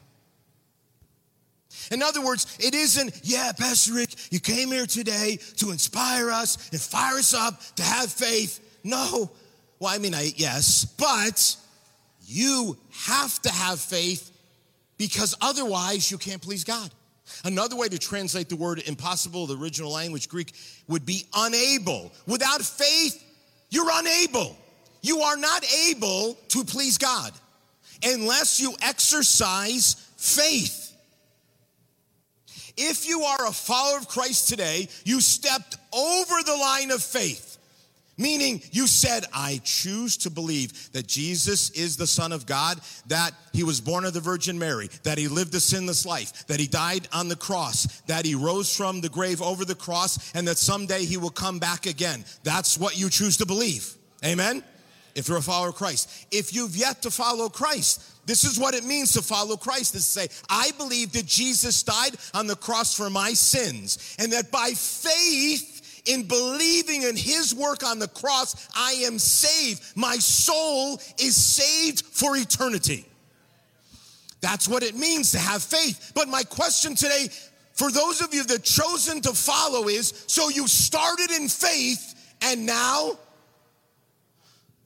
In 1.89 2.03
other 2.03 2.23
words, 2.23 2.57
it 2.59 2.75
isn't, 2.75 3.21
yeah, 3.23 3.51
Pastor 3.57 3.93
Rick, 3.93 4.13
you 4.31 4.39
came 4.39 4.69
here 4.69 4.85
today 4.85 5.39
to 5.57 5.71
inspire 5.71 6.29
us 6.29 6.69
and 6.71 6.79
fire 6.79 7.17
us 7.17 7.33
up 7.33 7.59
to 7.77 7.83
have 7.83 8.11
faith. 8.11 8.79
No. 8.83 9.31
Well, 9.79 9.93
I 9.93 9.97
mean, 9.97 10.13
I, 10.13 10.31
yes, 10.35 10.85
but 10.85 11.55
you 12.25 12.77
have 12.91 13.41
to 13.41 13.49
have 13.49 13.79
faith 13.79 14.31
because 14.97 15.35
otherwise 15.41 16.11
you 16.11 16.19
can't 16.19 16.41
please 16.41 16.63
God. 16.63 16.91
Another 17.43 17.75
way 17.75 17.87
to 17.87 17.97
translate 17.97 18.49
the 18.49 18.55
word 18.55 18.81
impossible, 18.87 19.47
the 19.47 19.57
original 19.57 19.91
language 19.91 20.29
Greek, 20.29 20.53
would 20.87 21.05
be 21.05 21.25
unable. 21.33 22.11
Without 22.25 22.61
faith, 22.61 23.23
you're 23.69 23.89
unable. 23.91 24.57
You 25.01 25.21
are 25.21 25.37
not 25.37 25.63
able 25.87 26.37
to 26.49 26.63
please 26.63 26.97
God 26.97 27.31
unless 28.03 28.59
you 28.59 28.75
exercise 28.81 29.95
faith. 30.17 30.95
If 32.77 33.07
you 33.07 33.21
are 33.21 33.47
a 33.47 33.51
follower 33.51 33.97
of 33.97 34.07
Christ 34.07 34.49
today, 34.49 34.87
you 35.03 35.19
stepped 35.19 35.77
over 35.91 36.43
the 36.45 36.55
line 36.55 36.91
of 36.91 37.01
faith. 37.01 37.46
Meaning, 38.19 38.63
you 38.71 38.87
said, 38.87 39.25
I 39.31 39.61
choose 39.63 40.17
to 40.17 40.31
believe 40.31 40.91
that 40.93 41.05
Jesus 41.05 41.69
is 41.71 41.97
the 41.97 42.07
Son 42.07 42.31
of 42.31 42.47
God, 42.47 42.81
that 43.05 43.31
he 43.53 43.63
was 43.63 43.79
born 43.79 44.05
of 44.05 44.13
the 44.13 44.19
Virgin 44.19 44.57
Mary, 44.57 44.89
that 45.03 45.19
he 45.19 45.27
lived 45.27 45.53
a 45.53 45.59
sinless 45.59 46.03
life, 46.03 46.47
that 46.47 46.59
he 46.59 46.65
died 46.65 47.07
on 47.13 47.27
the 47.27 47.35
cross, 47.35 48.01
that 48.07 48.25
he 48.25 48.33
rose 48.33 48.75
from 48.75 49.01
the 49.01 49.09
grave 49.09 49.39
over 49.39 49.65
the 49.65 49.75
cross, 49.75 50.33
and 50.33 50.47
that 50.47 50.57
someday 50.57 51.05
he 51.05 51.17
will 51.17 51.29
come 51.29 51.59
back 51.59 51.85
again. 51.85 52.25
That's 52.43 52.75
what 52.75 52.97
you 52.97 53.11
choose 53.11 53.37
to 53.37 53.45
believe. 53.45 53.93
Amen? 54.25 54.63
If 55.13 55.27
you're 55.27 55.37
a 55.37 55.41
follower 55.41 55.69
of 55.69 55.75
Christ. 55.75 56.27
If 56.31 56.55
you've 56.55 56.75
yet 56.75 57.03
to 57.03 57.11
follow 57.11 57.49
Christ, 57.49 58.01
this 58.27 58.43
is 58.43 58.59
what 58.59 58.75
it 58.75 58.83
means 58.83 59.13
to 59.13 59.21
follow 59.21 59.57
Christ 59.57 59.95
is 59.95 60.03
to 60.03 60.19
say, 60.19 60.27
I 60.49 60.71
believe 60.77 61.13
that 61.13 61.25
Jesus 61.25 61.81
died 61.81 62.15
on 62.33 62.45
the 62.45 62.55
cross 62.55 62.93
for 62.93 63.09
my 63.09 63.33
sins, 63.33 64.15
and 64.19 64.33
that 64.33 64.51
by 64.51 64.71
faith 64.71 65.76
in 66.07 66.23
believing 66.27 67.03
in 67.03 67.15
his 67.15 67.53
work 67.53 67.85
on 67.85 67.99
the 67.99 68.07
cross, 68.07 68.69
I 68.75 68.93
am 69.05 69.19
saved. 69.19 69.83
My 69.95 70.15
soul 70.15 71.01
is 71.19 71.35
saved 71.35 72.05
for 72.05 72.35
eternity. 72.35 73.05
That's 74.41 74.67
what 74.67 74.83
it 74.83 74.95
means 74.95 75.31
to 75.31 75.39
have 75.39 75.63
faith. 75.63 76.11
But 76.13 76.27
my 76.27 76.43
question 76.43 76.95
today, 76.95 77.27
for 77.73 77.91
those 77.91 78.21
of 78.21 78.33
you 78.33 78.43
that 78.43 78.63
chosen 78.63 79.21
to 79.21 79.33
follow, 79.33 79.87
is 79.87 80.25
so 80.27 80.49
you 80.49 80.67
started 80.67 81.31
in 81.31 81.47
faith 81.47 82.15
and 82.41 82.65
now 82.65 83.17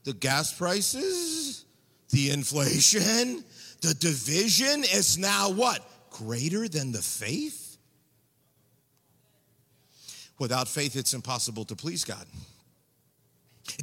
the 0.03 0.13
gas 0.13 0.53
prices, 0.53 1.65
the 2.09 2.31
inflation, 2.31 3.43
the 3.81 3.93
division 3.95 4.83
is 4.83 5.17
now 5.17 5.49
what? 5.49 5.79
Greater 6.11 6.67
than 6.67 6.91
the 6.91 7.01
faith? 7.01 7.60
Without 10.41 10.67
faith, 10.67 10.95
it's 10.95 11.13
impossible 11.13 11.65
to 11.65 11.75
please 11.75 12.03
God. 12.03 12.25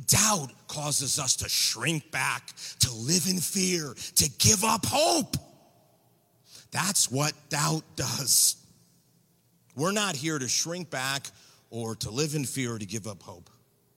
Doubt 0.08 0.50
causes 0.66 1.20
us 1.20 1.36
to 1.36 1.48
shrink 1.48 2.10
back, 2.10 2.50
to 2.80 2.92
live 2.92 3.28
in 3.30 3.38
fear, 3.38 3.94
to 4.16 4.28
give 4.38 4.64
up 4.64 4.84
hope. 4.84 5.36
That's 6.72 7.12
what 7.12 7.32
doubt 7.48 7.84
does. 7.94 8.56
We're 9.76 9.92
not 9.92 10.16
here 10.16 10.36
to 10.36 10.48
shrink 10.48 10.90
back 10.90 11.28
or 11.70 11.94
to 11.94 12.10
live 12.10 12.34
in 12.34 12.44
fear 12.44 12.74
or 12.74 12.78
to 12.80 12.86
give 12.86 13.06
up 13.06 13.22
hope. 13.22 13.48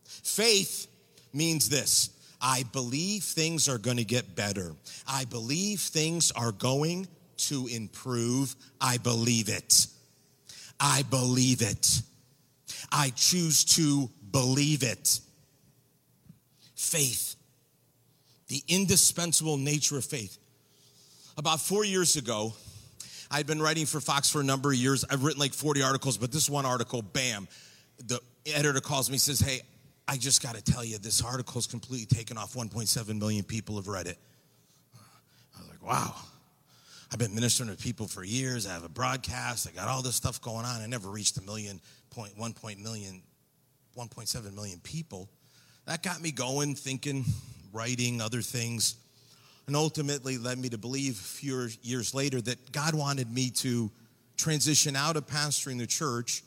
Faith 0.05 0.85
means 1.33 1.67
this 1.67 2.11
I 2.39 2.63
believe 2.73 3.23
things 3.23 3.67
are 3.69 3.79
going 3.79 3.97
to 3.97 4.05
get 4.05 4.35
better. 4.35 4.75
I 5.07 5.25
believe 5.25 5.79
things 5.79 6.31
are 6.33 6.51
going 6.51 7.07
to 7.37 7.65
improve. 7.65 8.55
I 8.79 8.97
believe 8.99 9.49
it. 9.49 9.87
I 10.79 11.01
believe 11.09 11.63
it. 11.63 12.03
I 12.91 13.11
choose 13.11 13.63
to 13.75 14.09
believe 14.31 14.83
it. 14.83 15.19
Faith, 16.75 17.35
the 18.47 18.61
indispensable 18.67 19.57
nature 19.57 19.97
of 19.97 20.05
faith. 20.05 20.37
About 21.37 21.59
four 21.59 21.85
years 21.85 22.15
ago, 22.15 22.53
I'd 23.29 23.47
been 23.47 23.61
writing 23.61 23.85
for 23.85 24.01
Fox 24.01 24.29
for 24.29 24.41
a 24.41 24.43
number 24.43 24.71
of 24.71 24.75
years. 24.75 25.05
I've 25.09 25.23
written 25.23 25.39
like 25.39 25.53
40 25.53 25.81
articles, 25.81 26.17
but 26.17 26.31
this 26.31 26.49
one 26.49 26.65
article, 26.65 27.01
bam, 27.01 27.47
the 28.05 28.19
editor 28.45 28.81
calls 28.81 29.09
me 29.09 29.17
says, 29.17 29.39
Hey, 29.39 29.61
I 30.07 30.17
just 30.17 30.43
got 30.43 30.55
to 30.55 30.61
tell 30.61 30.83
you, 30.83 30.97
this 30.97 31.23
article 31.23 31.59
is 31.59 31.67
completely 31.67 32.05
taken 32.05 32.37
off. 32.37 32.53
1.7 32.53 33.17
million 33.17 33.45
people 33.45 33.77
have 33.77 33.87
read 33.87 34.07
it. 34.07 34.17
I 35.55 35.61
was 35.61 35.69
like, 35.69 35.81
wow. 35.81 36.13
I've 37.13 37.19
been 37.19 37.33
ministering 37.35 37.69
to 37.69 37.75
people 37.75 38.07
for 38.07 38.23
years. 38.23 38.67
I 38.67 38.73
have 38.73 38.83
a 38.83 38.89
broadcast. 38.89 39.67
I 39.67 39.71
got 39.71 39.87
all 39.87 40.01
this 40.01 40.15
stuff 40.15 40.41
going 40.41 40.65
on. 40.65 40.81
I 40.81 40.87
never 40.87 41.09
reached 41.09 41.37
a 41.37 41.41
million 41.41 41.79
point, 42.11 42.37
one 42.37 42.53
point 42.53 42.79
million, 42.79 43.21
1.7 43.97 44.53
million 44.53 44.79
people. 44.79 45.29
That 45.85 46.03
got 46.03 46.21
me 46.21 46.31
going, 46.31 46.75
thinking, 46.75 47.25
writing, 47.73 48.21
other 48.21 48.41
things. 48.41 48.95
and 49.67 49.75
ultimately 49.75 50.37
led 50.37 50.57
me 50.57 50.69
to 50.69 50.77
believe 50.77 51.13
a 51.13 51.23
few 51.23 51.69
years 51.81 52.13
later 52.13 52.41
that 52.41 52.71
God 52.71 52.93
wanted 52.93 53.31
me 53.31 53.49
to 53.51 53.89
transition 54.37 54.95
out 54.95 55.15
of 55.17 55.27
pastoring 55.27 55.77
the 55.77 55.87
church 55.87 56.43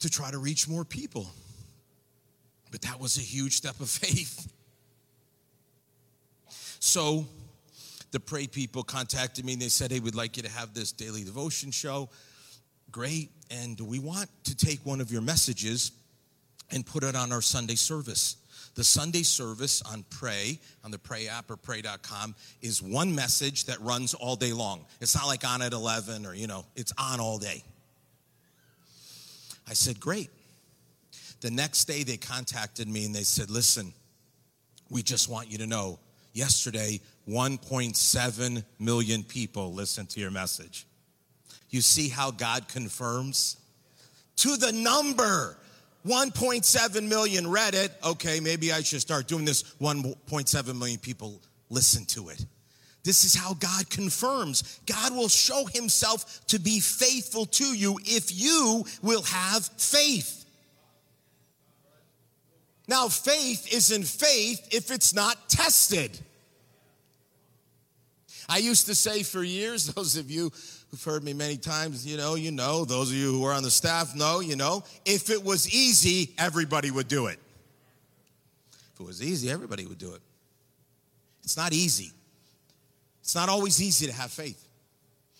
to 0.00 0.10
try 0.10 0.30
to 0.30 0.38
reach 0.38 0.68
more 0.68 0.84
people. 0.84 1.26
But 2.70 2.82
that 2.82 3.00
was 3.00 3.16
a 3.16 3.22
huge 3.22 3.54
step 3.54 3.80
of 3.80 3.88
faith. 3.90 4.52
So 6.80 7.26
the 8.10 8.20
Pray 8.20 8.46
people 8.46 8.82
contacted 8.82 9.44
me 9.44 9.52
and 9.52 9.62
they 9.62 9.68
said, 9.68 9.92
Hey, 9.92 10.00
we'd 10.00 10.14
like 10.14 10.36
you 10.36 10.42
to 10.42 10.50
have 10.50 10.74
this 10.74 10.92
daily 10.92 11.24
devotion 11.24 11.70
show. 11.70 12.08
Great. 12.90 13.30
And 13.50 13.80
we 13.80 13.98
want 13.98 14.28
to 14.44 14.56
take 14.56 14.84
one 14.84 15.00
of 15.00 15.10
your 15.10 15.22
messages 15.22 15.92
and 16.70 16.84
put 16.86 17.02
it 17.02 17.16
on 17.16 17.32
our 17.32 17.42
Sunday 17.42 17.74
service. 17.74 18.36
The 18.74 18.84
Sunday 18.84 19.22
service 19.22 19.82
on 19.82 20.04
Pray, 20.10 20.60
on 20.84 20.90
the 20.90 20.98
Pray 20.98 21.28
app 21.28 21.50
or 21.50 21.56
pray.com, 21.56 22.34
is 22.62 22.80
one 22.80 23.14
message 23.14 23.64
that 23.64 23.80
runs 23.80 24.14
all 24.14 24.36
day 24.36 24.52
long. 24.52 24.84
It's 25.00 25.14
not 25.14 25.26
like 25.26 25.44
on 25.44 25.62
at 25.62 25.72
11 25.72 26.24
or, 26.24 26.34
you 26.34 26.46
know, 26.46 26.64
it's 26.76 26.92
on 26.96 27.20
all 27.20 27.38
day. 27.38 27.64
I 29.68 29.72
said, 29.72 29.98
Great. 30.00 30.30
The 31.40 31.50
next 31.50 31.86
day 31.86 32.02
they 32.02 32.16
contacted 32.16 32.86
me 32.88 33.06
and 33.06 33.14
they 33.14 33.22
said, 33.22 33.50
Listen, 33.50 33.92
we 34.88 35.02
just 35.02 35.28
want 35.28 35.50
you 35.50 35.58
to 35.58 35.66
know 35.66 35.98
yesterday 36.32 37.00
1.7 37.28 38.64
million 38.78 39.22
people 39.24 39.72
listened 39.72 40.10
to 40.10 40.20
your 40.20 40.30
message. 40.30 40.86
You 41.70 41.80
see 41.80 42.08
how 42.08 42.30
God 42.30 42.68
confirms? 42.68 43.56
To 44.36 44.56
the 44.56 44.72
number. 44.72 45.56
1.7 46.06 47.08
million 47.08 47.50
read 47.50 47.74
it. 47.74 47.92
Okay, 48.02 48.40
maybe 48.40 48.72
I 48.72 48.80
should 48.82 49.02
start 49.02 49.28
doing 49.28 49.44
this. 49.44 49.62
1.7 49.80 50.78
million 50.78 50.98
people 50.98 51.40
listen 51.68 52.04
to 52.06 52.30
it. 52.30 52.44
This 53.02 53.24
is 53.24 53.34
how 53.34 53.54
God 53.54 53.88
confirms. 53.88 54.80
God 54.86 55.14
will 55.14 55.28
show 55.28 55.66
himself 55.66 56.46
to 56.48 56.58
be 56.58 56.80
faithful 56.80 57.46
to 57.46 57.64
you 57.64 57.98
if 58.04 58.30
you 58.32 58.84
will 59.02 59.22
have 59.22 59.66
faith. 59.76 60.44
Now, 62.88 63.08
faith 63.08 63.72
isn't 63.72 64.04
faith 64.04 64.68
if 64.72 64.90
it's 64.90 65.14
not 65.14 65.48
tested. 65.48 66.18
I 68.50 68.58
used 68.58 68.86
to 68.86 68.96
say 68.96 69.22
for 69.22 69.44
years, 69.44 69.86
those 69.94 70.16
of 70.16 70.28
you 70.30 70.50
who've 70.90 71.04
heard 71.04 71.22
me 71.22 71.32
many 71.32 71.56
times, 71.56 72.04
you 72.04 72.16
know, 72.16 72.34
you 72.34 72.50
know, 72.50 72.84
those 72.84 73.10
of 73.10 73.16
you 73.16 73.32
who 73.32 73.44
are 73.44 73.52
on 73.52 73.62
the 73.62 73.70
staff 73.70 74.16
know, 74.16 74.40
you 74.40 74.56
know, 74.56 74.82
if 75.06 75.30
it 75.30 75.42
was 75.42 75.72
easy, 75.72 76.34
everybody 76.36 76.90
would 76.90 77.06
do 77.06 77.26
it. 77.26 77.38
If 78.94 79.00
it 79.00 79.06
was 79.06 79.22
easy, 79.22 79.48
everybody 79.50 79.86
would 79.86 79.98
do 79.98 80.14
it. 80.14 80.20
It's 81.44 81.56
not 81.56 81.72
easy. 81.72 82.12
It's 83.20 83.36
not 83.36 83.48
always 83.48 83.80
easy 83.80 84.06
to 84.08 84.12
have 84.12 84.32
faith. 84.32 84.66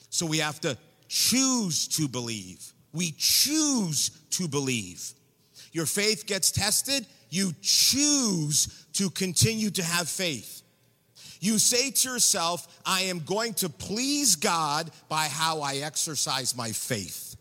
So 0.09 0.25
we 0.25 0.39
have 0.39 0.61
to 0.61 0.79
choose 1.09 1.89
to 1.89 2.07
believe. 2.07 2.73
We 2.93 3.13
choose 3.19 4.11
to 4.31 4.47
believe. 4.47 5.03
Your 5.73 5.87
faith 5.87 6.27
gets 6.27 6.53
tested, 6.53 7.07
you 7.29 7.53
choose 7.61 8.87
to 8.95 9.11
continue 9.11 9.71
to 9.71 9.83
have 9.83 10.09
faith. 10.09 10.60
You 11.41 11.59
say 11.59 11.91
to 11.91 12.11
yourself, 12.11 12.81
I 12.85 13.03
am 13.03 13.21
going 13.21 13.55
to 13.55 13.69
please 13.69 14.37
God 14.37 14.91
by 15.09 15.25
how 15.25 15.63
I 15.63 15.77
exercise 15.77 16.55
my 16.55 16.71
faith. 16.71 17.37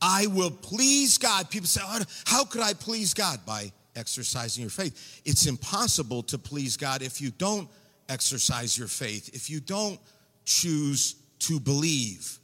I 0.00 0.26
will 0.28 0.50
please 0.50 1.18
God. 1.18 1.50
People 1.50 1.66
say, 1.66 1.82
oh, 1.84 2.00
How 2.24 2.44
could 2.44 2.62
I 2.62 2.72
please 2.72 3.12
God? 3.12 3.40
By 3.44 3.72
exercising 3.96 4.62
your 4.62 4.70
faith. 4.70 5.20
It's 5.24 5.46
impossible 5.46 6.22
to 6.24 6.38
please 6.38 6.76
God 6.76 7.02
if 7.02 7.20
you 7.20 7.30
don't 7.32 7.68
exercise 8.08 8.78
your 8.78 8.88
faith, 8.88 9.30
if 9.34 9.50
you 9.50 9.60
don't 9.60 10.00
choose 10.44 11.16
to 11.40 11.60
believe, 11.60 12.38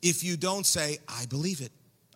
if 0.00 0.24
you 0.24 0.36
don't 0.36 0.64
say, 0.64 0.98
I 1.08 1.26
believe 1.26 1.60
it. 1.60 1.72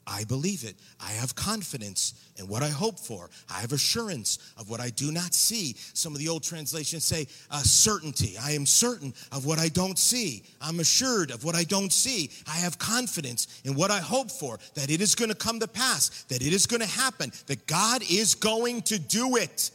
I 0.06 0.22
believe 0.24 0.62
it. 0.62 0.76
I 1.00 1.10
have 1.12 1.34
confidence 1.34 2.14
in 2.36 2.46
what 2.46 2.62
I 2.62 2.68
hope 2.68 2.98
for. 2.98 3.28
I 3.50 3.60
have 3.60 3.72
assurance 3.72 4.38
of 4.56 4.70
what 4.70 4.80
I 4.80 4.90
do 4.90 5.10
not 5.10 5.34
see. 5.34 5.74
Some 5.94 6.12
of 6.12 6.20
the 6.20 6.28
old 6.28 6.44
translations 6.44 7.02
say 7.02 7.26
uh, 7.50 7.62
certainty. 7.62 8.36
I 8.40 8.52
am 8.52 8.66
certain 8.66 9.12
of 9.32 9.46
what 9.46 9.58
I 9.58 9.68
don't 9.68 9.98
see. 9.98 10.44
I'm 10.60 10.78
assured 10.78 11.32
of 11.32 11.42
what 11.44 11.56
I 11.56 11.64
don't 11.64 11.92
see. 11.92 12.30
I 12.46 12.56
have 12.56 12.78
confidence 12.78 13.60
in 13.64 13.74
what 13.74 13.90
I 13.90 13.98
hope 13.98 14.30
for, 14.30 14.60
that 14.74 14.90
it 14.90 15.00
is 15.00 15.16
going 15.16 15.30
to 15.30 15.34
come 15.34 15.58
to 15.58 15.68
pass, 15.68 16.22
that 16.28 16.40
it 16.40 16.52
is 16.52 16.66
going 16.66 16.82
to 16.82 16.86
happen, 16.86 17.32
that 17.48 17.66
God 17.66 18.02
is 18.08 18.36
going 18.36 18.82
to 18.82 19.00
do 19.00 19.36
it. 19.36 19.72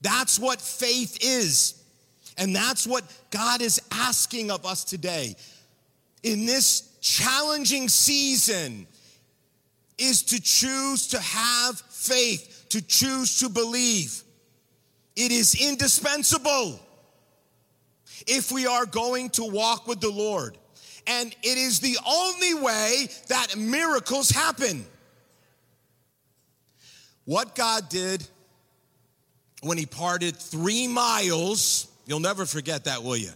That's 0.00 0.38
what 0.38 0.60
faith 0.60 1.18
is. 1.20 1.82
And 2.38 2.54
that's 2.54 2.86
what 2.86 3.02
God 3.30 3.62
is 3.62 3.80
asking 3.90 4.52
of 4.52 4.64
us 4.64 4.84
today. 4.84 5.34
In 6.22 6.46
this 6.46 6.95
challenging 7.06 7.88
season 7.88 8.84
is 9.96 10.24
to 10.24 10.42
choose 10.42 11.06
to 11.08 11.20
have 11.20 11.80
faith, 11.88 12.66
to 12.70 12.82
choose 12.82 13.38
to 13.38 13.48
believe. 13.48 14.22
It 15.14 15.30
is 15.30 15.54
indispensable 15.54 16.80
if 18.26 18.50
we 18.50 18.66
are 18.66 18.86
going 18.86 19.30
to 19.30 19.44
walk 19.44 19.86
with 19.86 20.00
the 20.00 20.10
Lord. 20.10 20.58
And 21.06 21.34
it 21.44 21.58
is 21.58 21.78
the 21.78 21.96
only 22.04 22.54
way 22.54 23.08
that 23.28 23.56
miracles 23.56 24.28
happen. 24.28 24.84
What 27.24 27.54
God 27.54 27.88
did 27.88 28.26
when 29.62 29.78
He 29.78 29.86
parted 29.86 30.36
three 30.36 30.88
miles, 30.88 31.86
you'll 32.04 32.18
never 32.18 32.46
forget 32.46 32.84
that, 32.84 33.04
will 33.04 33.16
you? 33.16 33.30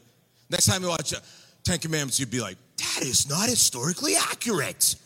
Next 0.51 0.67
time 0.67 0.83
you 0.83 0.89
watch 0.89 1.15
Ten 1.63 1.79
Commandments, 1.79 2.19
you'd 2.19 2.33
be 2.33 2.41
like, 2.41 2.57
that 2.95 3.03
is 3.03 3.29
not 3.29 3.49
historically 3.49 4.15
accurate. 4.17 4.97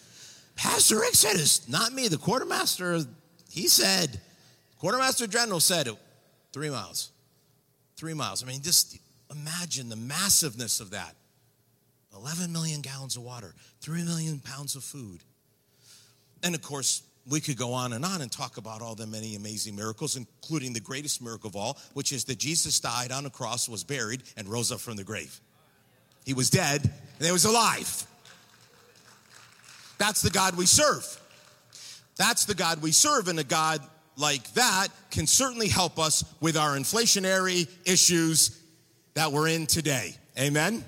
Pastor 0.56 1.00
Rick 1.00 1.14
said 1.14 1.34
it's 1.34 1.68
not 1.68 1.92
me. 1.92 2.08
The 2.08 2.16
quartermaster, 2.16 3.00
he 3.50 3.68
said, 3.68 4.20
quartermaster 4.78 5.26
general 5.26 5.60
said 5.60 5.88
three 6.52 6.70
miles. 6.70 7.10
Three 7.96 8.14
miles. 8.14 8.42
I 8.42 8.46
mean, 8.46 8.62
just 8.62 8.98
imagine 9.30 9.88
the 9.88 9.96
massiveness 9.96 10.80
of 10.80 10.90
that. 10.90 11.14
11 12.16 12.52
million 12.52 12.80
gallons 12.80 13.16
of 13.16 13.22
water, 13.24 13.54
3 13.80 14.04
million 14.04 14.38
pounds 14.38 14.76
of 14.76 14.84
food. 14.84 15.20
And 16.44 16.54
of 16.54 16.62
course, 16.62 17.02
we 17.28 17.40
could 17.40 17.56
go 17.56 17.72
on 17.72 17.92
and 17.92 18.04
on 18.04 18.20
and 18.20 18.30
talk 18.30 18.56
about 18.56 18.82
all 18.82 18.94
the 18.94 19.06
many 19.06 19.34
amazing 19.34 19.74
miracles, 19.74 20.16
including 20.16 20.72
the 20.72 20.80
greatest 20.80 21.22
miracle 21.22 21.48
of 21.48 21.56
all, 21.56 21.78
which 21.94 22.12
is 22.12 22.24
that 22.24 22.38
Jesus 22.38 22.78
died 22.78 23.10
on 23.10 23.26
a 23.26 23.30
cross, 23.30 23.68
was 23.68 23.82
buried, 23.82 24.22
and 24.36 24.46
rose 24.48 24.70
up 24.70 24.80
from 24.80 24.96
the 24.96 25.04
grave. 25.04 25.40
He 26.24 26.34
was 26.34 26.50
dead, 26.50 26.82
and 26.82 27.26
he 27.26 27.32
was 27.32 27.44
alive. 27.44 28.06
That's 29.98 30.22
the 30.22 30.30
God 30.30 30.56
we 30.56 30.66
serve. 30.66 31.20
That's 32.16 32.44
the 32.44 32.54
God 32.54 32.82
we 32.82 32.92
serve, 32.92 33.28
and 33.28 33.38
a 33.38 33.44
God 33.44 33.80
like 34.16 34.52
that 34.54 34.88
can 35.10 35.26
certainly 35.26 35.68
help 35.68 35.98
us 35.98 36.24
with 36.40 36.56
our 36.56 36.76
inflationary 36.76 37.68
issues 37.84 38.60
that 39.14 39.32
we're 39.32 39.48
in 39.48 39.66
today. 39.66 40.16
Amen? 40.38 40.84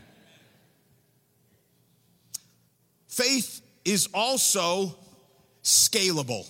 Faith 3.08 3.62
is 3.84 4.08
also 4.12 4.96
scalable. 5.62 6.46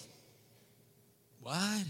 What? 1.43 1.85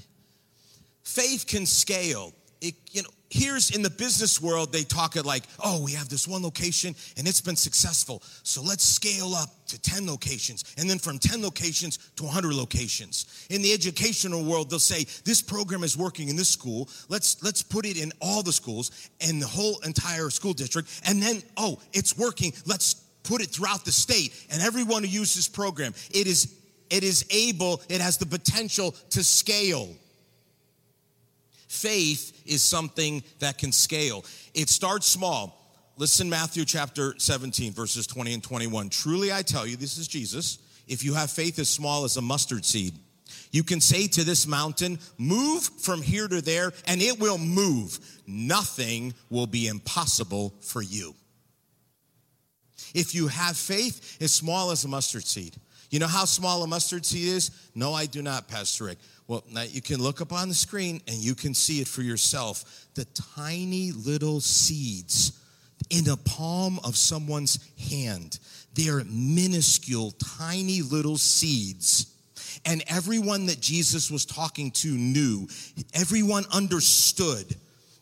Faith 1.03 1.47
can 1.47 1.67
scale. 1.67 2.33
It, 2.61 2.75
you 2.91 3.03
know, 3.03 3.09
here's 3.31 3.71
in 3.71 3.83
the 3.83 3.91
business 3.91 4.41
world, 4.41 4.73
they 4.73 4.83
talk 4.83 5.17
it 5.17 5.25
like, 5.25 5.45
oh, 5.65 5.83
we 5.85 5.93
have 5.93 6.09
this 6.09 6.29
one 6.29 6.43
location 6.43 6.95
and 7.17 7.27
it's 7.27 7.41
been 7.41 7.57
successful. 7.57 8.23
So 8.43 8.63
let's 8.63 8.85
scale 8.85 9.35
up 9.35 9.51
to 9.69 9.81
10 9.81 10.07
locations 10.07 10.65
and 10.79 10.89
then 10.89 10.99
from 10.99 11.19
10 11.19 11.43
locations 11.43 11.99
to 12.17 12.25
100 12.25 12.55
locations. 12.55 13.47
In 13.51 13.63
the 13.63 13.73
educational 13.73 14.45
world, 14.45 14.71
they'll 14.71 14.79
say, 14.79 15.05
this 15.25 15.43
program 15.43 15.83
is 15.83 15.97
working 15.97 16.29
in 16.29 16.37
this 16.37 16.49
school. 16.49 16.89
Let's, 17.09 17.43
let's 17.43 17.63
put 17.63 17.87
it 17.87 18.01
in 18.01 18.13
all 18.21 18.43
the 18.43 18.53
schools 18.53 19.11
and 19.21 19.41
the 19.41 19.47
whole 19.47 19.79
entire 19.81 20.31
school 20.31 20.53
district. 20.53 21.03
And 21.07 21.23
then, 21.23 21.43
oh, 21.57 21.81
it's 21.93 22.17
working. 22.17 22.53
Let's 22.65 22.95
put 23.25 23.43
it 23.43 23.49
throughout 23.49 23.85
the 23.85 23.93
state 23.93 24.33
and 24.51 24.63
everyone 24.63 25.03
who 25.03 25.09
uses 25.09 25.35
this 25.37 25.49
program. 25.49 25.95
It 26.11 26.27
is, 26.27 26.55
it 26.91 27.03
is 27.03 27.27
able, 27.31 27.83
it 27.89 28.01
has 28.01 28.19
the 28.19 28.27
potential 28.27 28.93
to 29.11 29.25
scale. 29.25 29.89
Faith 31.67 32.43
is 32.47 32.63
something 32.63 33.23
that 33.41 33.59
can 33.59 33.73
scale. 33.73 34.25
It 34.55 34.69
starts 34.69 35.07
small. 35.07 35.63
Listen, 35.97 36.29
Matthew 36.29 36.65
chapter 36.65 37.15
17, 37.19 37.73
verses 37.73 38.07
20 38.07 38.35
and 38.35 38.43
21. 38.43 38.91
Truly 38.91 39.33
I 39.33 39.43
tell 39.43 39.67
you, 39.67 39.77
this 39.77 39.99
is 39.99 40.07
Jesus, 40.07 40.59
if 40.87 41.05
you 41.05 41.15
have 41.15 41.31
faith 41.31 41.59
as 41.59 41.69
small 41.69 42.05
as 42.05 42.17
a 42.17 42.23
mustard 42.23 42.65
seed, 42.65 42.95
you 43.51 43.65
can 43.65 43.81
say 43.81 44.07
to 44.09 44.25
this 44.25 44.47
mountain, 44.47 44.99
Move 45.19 45.63
from 45.63 46.03
here 46.03 46.29
to 46.29 46.41
there, 46.41 46.73
and 46.87 47.01
it 47.03 47.19
will 47.19 47.39
move. 47.39 47.99
Nothing 48.27 49.15
will 49.31 49.47
be 49.47 49.69
impossible 49.69 50.55
for 50.61 50.83
you. 50.83 51.15
If 52.95 53.15
you 53.15 53.29
have 53.29 53.57
faith 53.57 54.19
as 54.21 54.33
small 54.33 54.71
as 54.71 54.85
a 54.85 54.89
mustard 54.89 55.25
seed, 55.25 55.57
You 55.91 56.01
know 56.01 56.07
how 56.07 56.25
small 56.25 56.63
a 56.63 56.67
mustard 56.67 57.07
seed 57.07 57.29
is? 57.29 57.51
No, 57.75 57.95
I 57.95 58.07
do 58.07 58.23
not, 58.23 58.49
Pastor 58.49 58.85
Rick. 58.85 58.99
Well, 59.29 59.45
now 59.51 59.63
you 59.63 59.83
can 59.83 60.01
look 60.01 60.21
up 60.21 60.33
on 60.33 60.49
the 60.49 60.55
screen 60.55 61.01
and 61.09 61.17
you 61.17 61.35
can 61.35 61.53
see 61.53 61.81
it 61.81 61.89
for 61.89 62.03
yourself. 62.03 62.87
The 62.95 63.07
tiny 63.35 63.91
little 63.93 64.41
seeds 64.41 65.33
in 65.91 66.05
the 66.05 66.17
palm 66.17 66.79
of 66.85 66.97
someone's 66.97 67.59
hand. 67.91 68.39
They're 68.75 69.03
minuscule, 69.05 70.13
tiny 70.39 70.83
little 70.83 71.17
seeds. 71.17 72.13
And 72.65 72.83
everyone 72.89 73.47
that 73.47 73.61
Jesus 73.61 74.11
was 74.11 74.25
talking 74.25 74.71
to 74.73 74.89
knew, 74.89 75.49
everyone 75.95 76.45
understood 76.53 77.55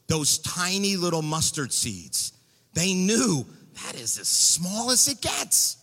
those 0.07 0.39
tiny 0.39 0.97
little 0.97 1.23
mustard 1.23 1.73
seeds. 1.73 2.33
They 2.75 2.95
knew 2.95 3.47
that 3.85 3.95
is 3.95 4.19
as 4.19 4.29
small 4.29 4.91
as 4.91 5.09
it 5.09 5.21
gets. 5.21 5.77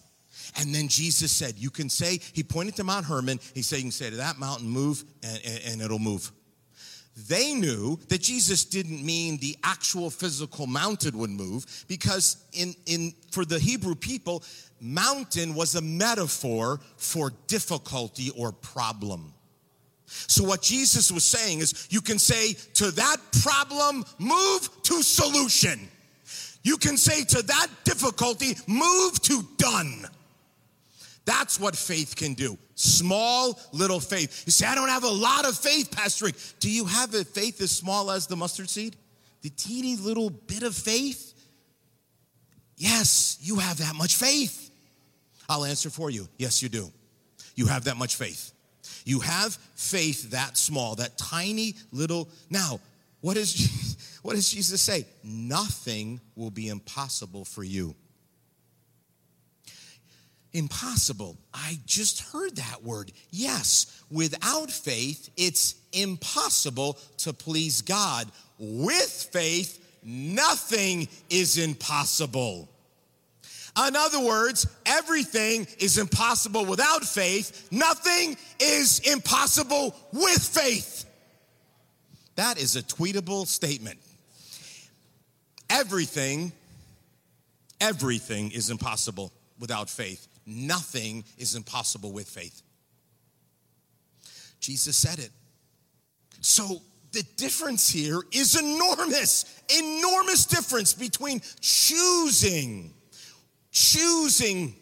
And 0.57 0.73
then 0.73 0.87
Jesus 0.87 1.31
said, 1.31 1.55
You 1.57 1.69
can 1.69 1.89
say, 1.89 2.19
He 2.33 2.43
pointed 2.43 2.75
to 2.77 2.83
Mount 2.83 3.05
Hermon. 3.05 3.39
He 3.53 3.61
said, 3.61 3.77
You 3.77 3.83
can 3.83 3.91
say 3.91 4.09
to 4.09 4.17
that 4.17 4.37
mountain, 4.37 4.69
move, 4.69 5.03
and, 5.23 5.39
and, 5.45 5.61
and 5.65 5.81
it'll 5.81 5.99
move. 5.99 6.31
They 7.27 7.53
knew 7.53 7.99
that 8.07 8.21
Jesus 8.21 8.63
didn't 8.63 9.05
mean 9.05 9.37
the 9.37 9.57
actual 9.63 10.09
physical 10.09 10.65
mountain 10.65 11.17
would 11.17 11.29
move 11.29 11.85
because 11.87 12.37
in, 12.53 12.73
in 12.85 13.13
for 13.31 13.43
the 13.43 13.59
Hebrew 13.59 13.95
people, 13.95 14.43
mountain 14.79 15.53
was 15.53 15.75
a 15.75 15.81
metaphor 15.81 16.79
for 16.97 17.33
difficulty 17.47 18.31
or 18.37 18.51
problem. 18.51 19.33
So 20.05 20.43
what 20.43 20.61
Jesus 20.61 21.11
was 21.11 21.23
saying 21.23 21.59
is 21.59 21.87
you 21.89 22.01
can 22.01 22.19
say 22.19 22.53
to 22.75 22.91
that 22.91 23.17
problem, 23.43 24.05
move 24.17 24.69
to 24.83 25.03
solution. 25.03 25.87
You 26.63 26.77
can 26.77 26.97
say 26.97 27.23
to 27.23 27.41
that 27.41 27.67
difficulty, 27.83 28.55
move 28.67 29.21
to 29.23 29.43
done. 29.57 30.05
That's 31.25 31.59
what 31.59 31.75
faith 31.75 32.15
can 32.15 32.33
do. 32.33 32.57
Small 32.75 33.59
little 33.71 33.99
faith. 33.99 34.43
You 34.45 34.51
say, 34.51 34.65
I 34.65 34.75
don't 34.75 34.89
have 34.89 35.03
a 35.03 35.09
lot 35.09 35.47
of 35.47 35.55
faith, 35.57 35.91
Pastor 35.91 36.25
Rick. 36.25 36.35
Do 36.59 36.69
you 36.69 36.85
have 36.85 37.13
a 37.13 37.23
faith 37.23 37.61
as 37.61 37.71
small 37.71 38.09
as 38.09 38.27
the 38.27 38.35
mustard 38.35 38.69
seed? 38.69 38.95
The 39.41 39.49
teeny 39.49 39.95
little 39.97 40.29
bit 40.29 40.63
of 40.63 40.75
faith? 40.75 41.33
Yes, 42.75 43.37
you 43.41 43.57
have 43.57 43.77
that 43.77 43.95
much 43.95 44.15
faith. 44.15 44.71
I'll 45.47 45.65
answer 45.65 45.89
for 45.89 46.09
you. 46.09 46.27
Yes, 46.37 46.63
you 46.63 46.69
do. 46.69 46.91
You 47.55 47.67
have 47.67 47.83
that 47.83 47.97
much 47.97 48.15
faith. 48.15 48.51
You 49.05 49.19
have 49.19 49.55
faith 49.75 50.31
that 50.31 50.57
small, 50.57 50.95
that 50.95 51.17
tiny 51.17 51.75
little. 51.91 52.29
Now, 52.49 52.79
what, 53.19 53.37
is, 53.37 53.97
what 54.23 54.35
does 54.35 54.49
Jesus 54.49 54.81
say? 54.81 55.05
Nothing 55.23 56.19
will 56.35 56.51
be 56.51 56.69
impossible 56.69 57.45
for 57.45 57.63
you. 57.63 57.95
Impossible. 60.53 61.37
I 61.53 61.79
just 61.85 62.21
heard 62.31 62.57
that 62.57 62.83
word. 62.83 63.11
Yes, 63.31 64.03
without 64.11 64.69
faith, 64.69 65.29
it's 65.37 65.75
impossible 65.93 66.97
to 67.19 67.31
please 67.31 67.81
God. 67.81 68.27
With 68.59 69.29
faith, 69.31 69.83
nothing 70.03 71.07
is 71.29 71.57
impossible. 71.57 72.67
In 73.87 73.95
other 73.95 74.19
words, 74.19 74.67
everything 74.85 75.65
is 75.79 75.97
impossible 75.97 76.65
without 76.65 77.05
faith, 77.05 77.69
nothing 77.71 78.35
is 78.59 78.99
impossible 78.99 79.95
with 80.11 80.43
faith. 80.43 81.05
That 82.35 82.61
is 82.61 82.75
a 82.75 82.81
tweetable 82.81 83.47
statement. 83.47 83.99
Everything, 85.69 86.51
everything 87.79 88.51
is 88.51 88.69
impossible 88.69 89.31
without 89.57 89.89
faith. 89.89 90.27
Nothing 90.45 91.23
is 91.37 91.55
impossible 91.55 92.11
with 92.11 92.27
faith. 92.27 92.61
Jesus 94.59 94.95
said 94.97 95.19
it. 95.19 95.31
So 96.41 96.81
the 97.11 97.23
difference 97.35 97.89
here 97.89 98.21
is 98.31 98.59
enormous, 98.59 99.61
enormous 99.77 100.45
difference 100.45 100.93
between 100.93 101.41
choosing, 101.59 102.93
choosing 103.71 104.75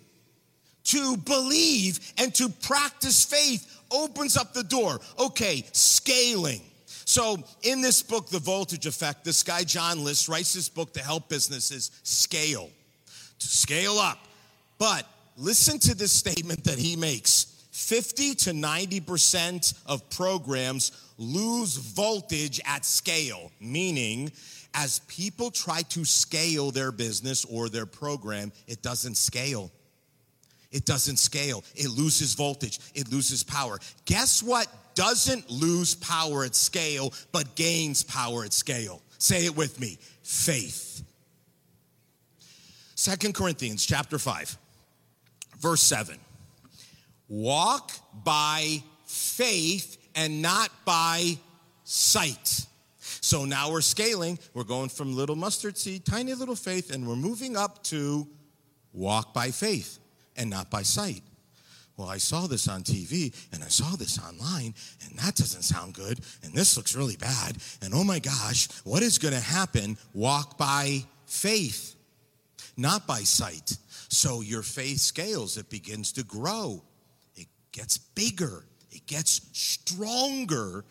to 0.85 1.17
believe 1.17 1.99
and 2.17 2.33
to 2.35 2.49
practice 2.49 3.25
faith 3.25 3.81
opens 3.91 4.37
up 4.37 4.53
the 4.53 4.63
door. 4.63 4.99
Okay, 5.19 5.63
scaling. 5.71 6.61
So, 7.05 7.37
in 7.63 7.81
this 7.81 8.03
book, 8.03 8.29
The 8.29 8.37
Voltage 8.37 8.85
Effect, 8.85 9.23
this 9.23 9.41
guy, 9.41 9.63
John 9.63 10.03
List, 10.03 10.27
writes 10.27 10.53
this 10.53 10.69
book 10.69 10.93
to 10.93 10.99
help 10.99 11.27
businesses 11.27 11.89
scale, 12.03 12.69
to 13.39 13.47
scale 13.47 13.97
up. 13.97 14.19
But 14.77 15.07
listen 15.39 15.79
to 15.79 15.95
this 15.95 16.11
statement 16.11 16.63
that 16.65 16.77
he 16.77 16.95
makes 16.95 17.65
50 17.71 18.35
to 18.35 18.51
90% 18.51 19.73
of 19.85 20.07
programs 20.09 20.91
lose 21.17 21.75
voltage 21.77 22.59
at 22.65 22.85
scale, 22.85 23.51
meaning, 23.59 24.31
as 24.73 24.99
people 25.07 25.49
try 25.49 25.81
to 25.83 26.05
scale 26.05 26.71
their 26.71 26.91
business 26.91 27.45
or 27.45 27.69
their 27.69 27.85
program, 27.85 28.51
it 28.67 28.81
doesn't 28.81 29.15
scale. 29.15 29.71
It 30.71 30.85
doesn't 30.85 31.17
scale. 31.17 31.63
It 31.75 31.89
loses 31.89 32.35
voltage. 32.35 32.79
It 32.93 33.11
loses 33.11 33.43
power. 33.43 33.79
Guess 34.05 34.43
what 34.43 34.67
doesn't 34.93 35.49
lose 35.49 35.95
power 35.95 36.43
at 36.43 36.55
scale, 36.55 37.13
but 37.31 37.55
gains 37.55 38.03
power 38.03 38.43
at 38.43 38.53
scale? 38.53 39.01
Say 39.17 39.45
it 39.45 39.55
with 39.55 39.79
me 39.79 39.97
faith. 40.21 41.03
Second 42.95 43.33
Corinthians 43.33 43.85
chapter 43.85 44.19
5, 44.19 44.57
verse 45.59 45.81
7. 45.83 46.17
Walk 47.27 47.91
by 48.23 48.83
faith 49.05 49.97
and 50.15 50.41
not 50.41 50.69
by 50.85 51.37
sight. 51.83 52.65
So 53.21 53.45
now 53.45 53.71
we're 53.71 53.81
scaling. 53.81 54.39
We're 54.53 54.63
going 54.63 54.89
from 54.89 55.15
little 55.15 55.35
mustard 55.35 55.77
seed, 55.77 56.05
tiny 56.05 56.33
little 56.33 56.55
faith, 56.55 56.93
and 56.93 57.07
we're 57.07 57.15
moving 57.15 57.55
up 57.55 57.83
to 57.85 58.27
walk 58.93 59.33
by 59.33 59.51
faith 59.51 59.99
and 60.35 60.49
not 60.49 60.69
by 60.69 60.81
sight. 60.81 61.21
Well, 61.99 62.07
I 62.07 62.17
saw 62.17 62.47
this 62.47 62.69
on 62.69 62.83
TV 62.83 63.35
and 63.51 63.61
I 63.61 63.67
saw 63.67 63.97
this 63.97 64.17
online, 64.19 64.73
and 65.03 65.19
that 65.19 65.35
doesn't 65.35 65.63
sound 65.63 65.93
good, 65.93 66.21
and 66.43 66.53
this 66.53 66.77
looks 66.77 66.95
really 66.95 67.17
bad, 67.17 67.57
and 67.81 67.93
oh 67.93 68.05
my 68.05 68.19
gosh, 68.19 68.69
what 68.85 69.03
is 69.03 69.17
going 69.17 69.33
to 69.33 69.39
happen? 69.41 69.97
Walk 70.13 70.57
by 70.57 71.03
faith, 71.25 71.95
not 72.77 73.05
by 73.05 73.19
sight. 73.19 73.77
So 74.09 74.41
your 74.41 74.63
faith 74.63 74.99
scales, 74.99 75.57
it 75.57 75.69
begins 75.69 76.11
to 76.13 76.23
grow, 76.23 76.83
it 77.35 77.47
gets 77.71 77.97
bigger, 77.97 78.65
it 78.91 79.05
gets 79.05 79.41
stronger 79.53 80.83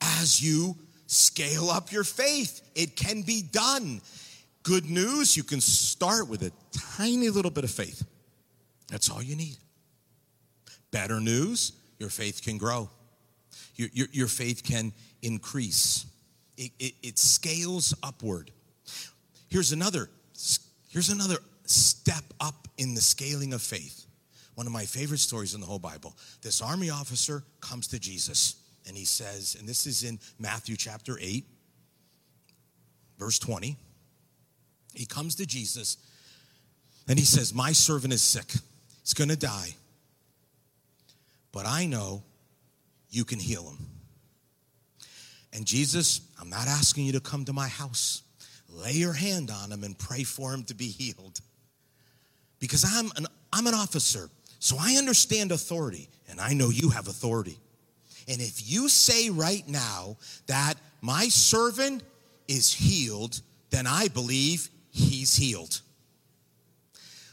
as 0.00 0.40
you 0.40 0.76
scale 1.06 1.70
up 1.70 1.90
your 1.90 2.04
faith. 2.04 2.62
It 2.76 2.94
can 2.94 3.22
be 3.22 3.42
done. 3.42 4.00
Good 4.62 4.88
news, 4.88 5.36
you 5.36 5.42
can 5.42 5.60
start 5.60 6.28
with 6.28 6.42
a 6.42 6.52
tiny 6.96 7.30
little 7.30 7.50
bit 7.50 7.64
of 7.64 7.70
faith. 7.70 8.04
That's 8.88 9.10
all 9.10 9.22
you 9.22 9.34
need. 9.34 9.56
Better 10.92 11.20
news, 11.20 11.72
your 11.98 12.10
faith 12.10 12.42
can 12.42 12.58
grow. 12.58 12.90
Your, 13.74 13.88
your, 13.92 14.06
your 14.12 14.28
faith 14.28 14.62
can 14.62 14.92
increase. 15.22 16.06
It, 16.56 16.70
it, 16.78 16.94
it 17.02 17.18
scales 17.18 17.94
upward. 18.02 18.52
Here's 19.48 19.72
another, 19.72 20.10
here's 20.88 21.08
another 21.08 21.38
step 21.70 22.24
up 22.40 22.68
in 22.78 22.94
the 22.94 23.00
scaling 23.00 23.52
of 23.52 23.62
faith. 23.62 24.06
One 24.54 24.66
of 24.66 24.72
my 24.72 24.84
favorite 24.84 25.20
stories 25.20 25.54
in 25.54 25.60
the 25.60 25.66
whole 25.66 25.78
Bible. 25.78 26.14
This 26.42 26.60
army 26.60 26.90
officer 26.90 27.42
comes 27.60 27.86
to 27.88 27.98
Jesus 27.98 28.56
and 28.86 28.96
he 28.96 29.04
says, 29.04 29.56
and 29.58 29.68
this 29.68 29.86
is 29.86 30.02
in 30.02 30.18
Matthew 30.38 30.76
chapter 30.76 31.18
8, 31.20 31.44
verse 33.18 33.38
20. 33.38 33.76
He 34.94 35.06
comes 35.06 35.36
to 35.36 35.46
Jesus 35.46 35.96
and 37.08 37.18
he 37.18 37.24
says, 37.24 37.54
My 37.54 37.72
servant 37.72 38.12
is 38.12 38.22
sick. 38.22 38.52
He's 39.02 39.14
going 39.14 39.30
to 39.30 39.36
die. 39.36 39.74
But 41.52 41.66
I 41.66 41.86
know 41.86 42.22
you 43.10 43.24
can 43.24 43.38
heal 43.38 43.62
him. 43.62 43.86
And 45.52 45.66
Jesus, 45.66 46.20
I'm 46.40 46.48
not 46.48 46.68
asking 46.68 47.06
you 47.06 47.12
to 47.12 47.20
come 47.20 47.44
to 47.44 47.52
my 47.52 47.68
house. 47.68 48.22
Lay 48.68 48.92
your 48.92 49.12
hand 49.12 49.50
on 49.50 49.72
him 49.72 49.82
and 49.82 49.98
pray 49.98 50.22
for 50.22 50.52
him 50.52 50.62
to 50.64 50.74
be 50.74 50.86
healed. 50.86 51.40
Because 52.60 52.84
I'm 52.84 53.10
an, 53.16 53.26
I'm 53.52 53.66
an 53.66 53.74
officer, 53.74 54.30
so 54.58 54.76
I 54.78 54.94
understand 54.96 55.50
authority, 55.50 56.08
and 56.28 56.40
I 56.40 56.52
know 56.52 56.70
you 56.70 56.90
have 56.90 57.08
authority. 57.08 57.58
And 58.28 58.40
if 58.40 58.70
you 58.70 58.88
say 58.88 59.30
right 59.30 59.66
now 59.66 60.16
that 60.46 60.74
my 61.00 61.28
servant 61.28 62.02
is 62.46 62.72
healed, 62.72 63.40
then 63.70 63.86
I 63.86 64.08
believe 64.08 64.68
he's 64.90 65.34
healed. 65.34 65.80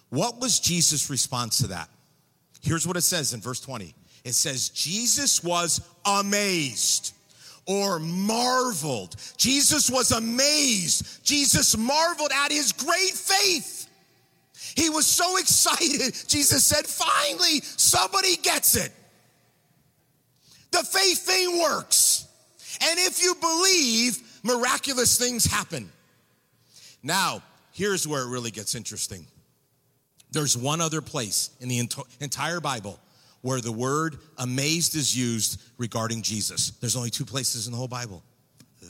What 0.10 0.40
was 0.40 0.60
Jesus' 0.60 1.10
response 1.10 1.60
to 1.60 1.68
that? 1.68 1.90
Here's 2.62 2.88
what 2.88 2.98
it 2.98 3.02
says 3.02 3.34
in 3.34 3.42
verse 3.42 3.60
20 3.60 3.94
it 4.24 4.34
says, 4.34 4.70
Jesus 4.70 5.42
was 5.42 5.80
amazed 6.06 7.14
or 7.66 8.00
marveled. 8.00 9.16
Jesus 9.38 9.90
was 9.90 10.12
amazed. 10.12 11.24
Jesus 11.24 11.78
marveled 11.78 12.32
at 12.34 12.52
his 12.52 12.74
great 12.74 13.14
faith. 13.14 13.77
He 14.78 14.92
was 14.92 15.08
so 15.08 15.38
excited. 15.38 16.14
Jesus 16.28 16.64
said, 16.64 16.86
finally, 16.86 17.62
somebody 17.62 18.36
gets 18.38 18.76
it. 18.76 18.92
The 20.72 20.84
faith 20.84 21.26
thing 21.26 21.60
works. 21.60 22.28
And 22.82 23.00
if 23.00 23.20
you 23.20 23.34
believe, 23.42 24.20
miraculous 24.44 25.18
things 25.18 25.46
happen. 25.46 25.92
Now, 27.02 27.42
here's 27.72 28.08
where 28.08 28.22
it 28.22 28.30
really 28.30 28.52
gets 28.52 28.76
interesting. 28.76 29.26
There's 30.32 30.56
one 30.56 30.80
other 30.80 31.02
place 31.02 31.50
in 31.60 31.70
the 31.70 31.80
entire 32.20 32.60
Bible 32.60 33.00
where 33.42 33.62
the 33.62 33.72
word 33.72 34.20
amazed 34.38 34.96
is 34.96 35.18
used 35.18 35.60
regarding 35.80 36.22
Jesus. 36.22 36.70
There's 36.82 36.96
only 36.96 37.10
two 37.10 37.26
places 37.26 37.66
in 37.66 37.72
the 37.72 37.78
whole 37.80 37.88
Bible. 37.88 38.22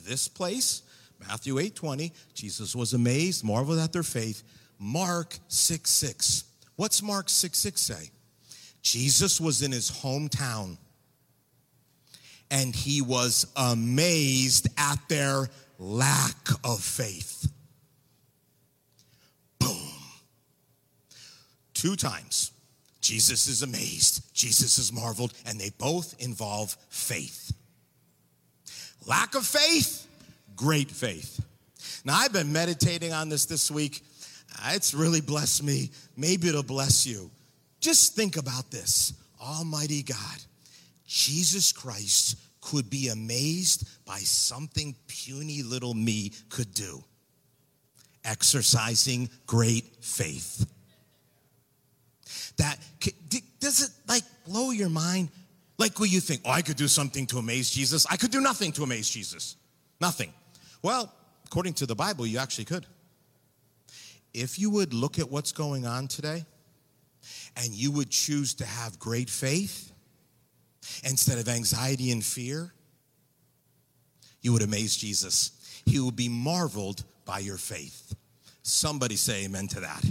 This 0.05 0.27
place, 0.27 0.81
Matthew 1.25 1.59
8 1.59 1.75
20, 1.75 2.11
Jesus 2.33 2.75
was 2.75 2.93
amazed, 2.93 3.45
marveled 3.45 3.79
at 3.79 3.93
their 3.93 4.03
faith. 4.03 4.43
Mark 4.79 5.37
6 5.47 5.89
6. 5.89 6.43
What's 6.75 7.01
Mark 7.01 7.29
6 7.29 7.57
6 7.57 7.81
say? 7.81 8.09
Jesus 8.81 9.41
was 9.41 9.61
in 9.61 9.71
his 9.71 9.91
hometown 9.91 10.77
and 12.49 12.75
he 12.75 13.01
was 13.01 13.45
amazed 13.55 14.67
at 14.77 14.97
their 15.09 15.49
lack 15.77 16.49
of 16.63 16.81
faith. 16.81 17.51
Boom. 19.59 19.91
Two 21.73 21.95
times. 21.95 22.51
Jesus 23.01 23.47
is 23.47 23.61
amazed, 23.61 24.33
Jesus 24.33 24.77
is 24.77 24.91
marveled, 24.91 25.33
and 25.45 25.57
they 25.57 25.69
both 25.77 26.13
involve 26.19 26.75
faith. 26.89 27.53
Lack 29.05 29.33
of 29.33 29.45
faith, 29.45 30.05
great 30.57 30.91
faith. 30.91 31.41
Now, 32.03 32.15
I've 32.17 32.33
been 32.33 32.51
meditating 32.51 33.13
on 33.13 33.29
this 33.29 33.45
this 33.45 33.71
week. 33.71 34.03
Ah, 34.59 34.73
it's 34.73 34.93
really 34.93 35.21
blessed 35.21 35.63
me. 35.63 35.91
Maybe 36.15 36.47
it'll 36.47 36.63
bless 36.63 37.05
you. 37.05 37.29
Just 37.79 38.15
think 38.15 38.37
about 38.37 38.71
this 38.71 39.13
Almighty 39.41 40.03
God, 40.03 40.37
Jesus 41.05 41.71
Christ 41.71 42.37
could 42.59 42.89
be 42.89 43.09
amazed 43.09 43.87
by 44.05 44.17
something 44.17 44.95
puny 45.07 45.63
little 45.63 45.93
me 45.93 46.31
could 46.49 46.73
do 46.73 47.03
exercising 48.27 49.29
great 49.45 49.85
faith. 50.01 50.69
That 52.57 52.77
does 53.59 53.83
it 53.83 53.91
like 54.07 54.23
blow 54.45 54.71
your 54.71 54.89
mind? 54.89 55.29
Like, 55.77 55.99
will 55.99 56.07
you 56.07 56.19
think, 56.19 56.41
oh, 56.43 56.51
I 56.51 56.61
could 56.61 56.75
do 56.75 56.87
something 56.87 57.25
to 57.27 57.37
amaze 57.37 57.69
Jesus? 57.69 58.05
I 58.09 58.17
could 58.17 58.31
do 58.31 58.41
nothing 58.41 58.71
to 58.73 58.83
amaze 58.83 59.09
Jesus. 59.09 59.55
Nothing. 60.01 60.33
Well, 60.81 61.13
according 61.45 61.73
to 61.75 61.85
the 61.85 61.95
Bible, 61.95 62.25
you 62.25 62.39
actually 62.39 62.65
could. 62.65 62.85
If 64.37 64.59
you 64.59 64.69
would 64.69 64.93
look 64.93 65.17
at 65.17 65.31
what's 65.31 65.51
going 65.51 65.87
on 65.87 66.07
today 66.07 66.45
and 67.55 67.73
you 67.73 67.91
would 67.91 68.11
choose 68.11 68.53
to 68.55 68.65
have 68.67 68.99
great 68.99 69.31
faith, 69.31 69.91
instead 71.03 71.39
of 71.39 71.49
anxiety 71.49 72.11
and 72.11 72.23
fear, 72.23 72.71
you 74.41 74.53
would 74.53 74.61
amaze 74.61 74.95
Jesus. 74.95 75.81
He 75.87 75.99
would 75.99 76.15
be 76.15 76.29
marveled 76.29 77.03
by 77.25 77.39
your 77.39 77.57
faith. 77.57 78.15
Somebody 78.61 79.15
say 79.15 79.45
amen 79.45 79.69
to 79.69 79.79
that. 79.79 80.05